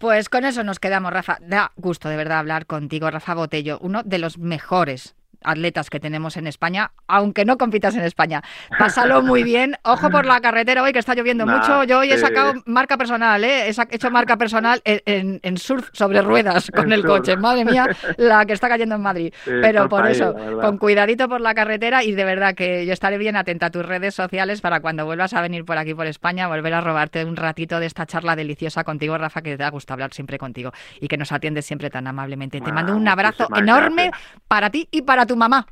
Pues 0.00 0.28
con 0.28 0.44
eso 0.44 0.64
nos 0.64 0.80
quedamos, 0.80 1.12
Rafa. 1.12 1.38
Da 1.40 1.72
gusto 1.76 2.08
de 2.08 2.16
verdad 2.16 2.38
hablar 2.38 2.66
contigo, 2.66 3.10
Rafa 3.10 3.34
Botello, 3.34 3.78
uno 3.80 4.02
de 4.02 4.18
los 4.18 4.38
mejores 4.38 5.14
atletas 5.44 5.90
que 5.90 6.00
tenemos 6.00 6.36
en 6.36 6.46
España, 6.46 6.92
aunque 7.06 7.44
no 7.44 7.58
compitas 7.58 7.94
en 7.96 8.02
España. 8.02 8.42
Pásalo 8.78 9.22
muy 9.22 9.42
bien. 9.42 9.76
Ojo 9.84 10.10
por 10.10 10.26
la 10.26 10.40
carretera 10.40 10.82
hoy, 10.82 10.92
que 10.92 10.98
está 10.98 11.14
lloviendo 11.14 11.46
mucho. 11.46 11.84
Yo 11.84 12.00
hoy 12.00 12.10
he 12.10 12.18
sacado 12.18 12.54
marca 12.66 12.96
personal, 12.96 13.44
¿eh? 13.44 13.68
he 13.68 13.94
hecho 13.94 14.10
marca 14.10 14.36
personal 14.36 14.80
en, 14.84 15.56
surf 15.58 15.88
sobre 15.92 16.20
ruedas 16.22 16.70
con 16.74 16.92
el 16.92 17.04
coche. 17.04 17.36
Madre 17.36 17.64
mía, 17.64 17.88
la 18.16 18.44
que 18.44 18.52
está 18.52 18.68
cayendo 18.68 18.96
en 18.96 19.02
Madrid. 19.02 19.32
Pero 19.44 19.88
por 19.88 20.06
eso, 20.06 20.34
con 20.60 20.78
cuidadito 20.78 21.28
por 21.28 21.40
la 21.40 21.54
carretera 21.54 22.02
y 22.02 22.12
de 22.12 22.24
verdad 22.24 22.54
que 22.54 22.86
yo 22.86 22.92
estaré 22.92 23.18
bien 23.18 23.36
atenta 23.36 23.66
a 23.66 23.70
tus 23.70 23.84
redes 23.84 24.14
sociales 24.14 24.60
para 24.60 24.80
cuando 24.80 25.04
vuelvas 25.04 25.34
a 25.34 25.40
venir 25.40 25.64
por 25.64 25.78
aquí, 25.78 25.94
por 25.94 26.06
España, 26.06 26.48
volver 26.48 26.74
a 26.74 26.80
robarte 26.80 27.24
un 27.24 27.36
ratito 27.36 27.80
de 27.80 27.86
esta 27.86 28.06
charla 28.06 28.36
deliciosa 28.36 28.84
contigo, 28.84 29.16
Rafa, 29.18 29.42
que 29.42 29.56
te 29.56 29.62
da 29.62 29.70
gusto 29.70 29.92
hablar 29.92 30.12
siempre 30.12 30.38
contigo 30.38 30.72
y 31.00 31.08
que 31.08 31.16
nos 31.16 31.32
atiendes 31.32 31.66
siempre 31.66 31.90
tan 31.90 32.06
amablemente. 32.06 32.60
Te 32.60 32.72
mando 32.72 32.96
un 32.96 33.06
abrazo 33.08 33.48
enorme 33.56 34.10
para 34.48 34.70
ti 34.70 34.88
y 34.90 35.02
para 35.02 35.26
tu 35.34 35.38
mamá. 35.38 35.66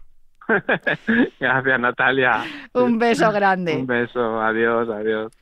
Gracias, 1.41 1.81
Natalia. 1.81 2.45
Un 2.75 2.99
beso 2.99 3.31
grande. 3.31 3.77
Un 3.77 3.87
beso, 3.87 4.41
adiós, 4.41 4.89
adiós. 4.91 5.33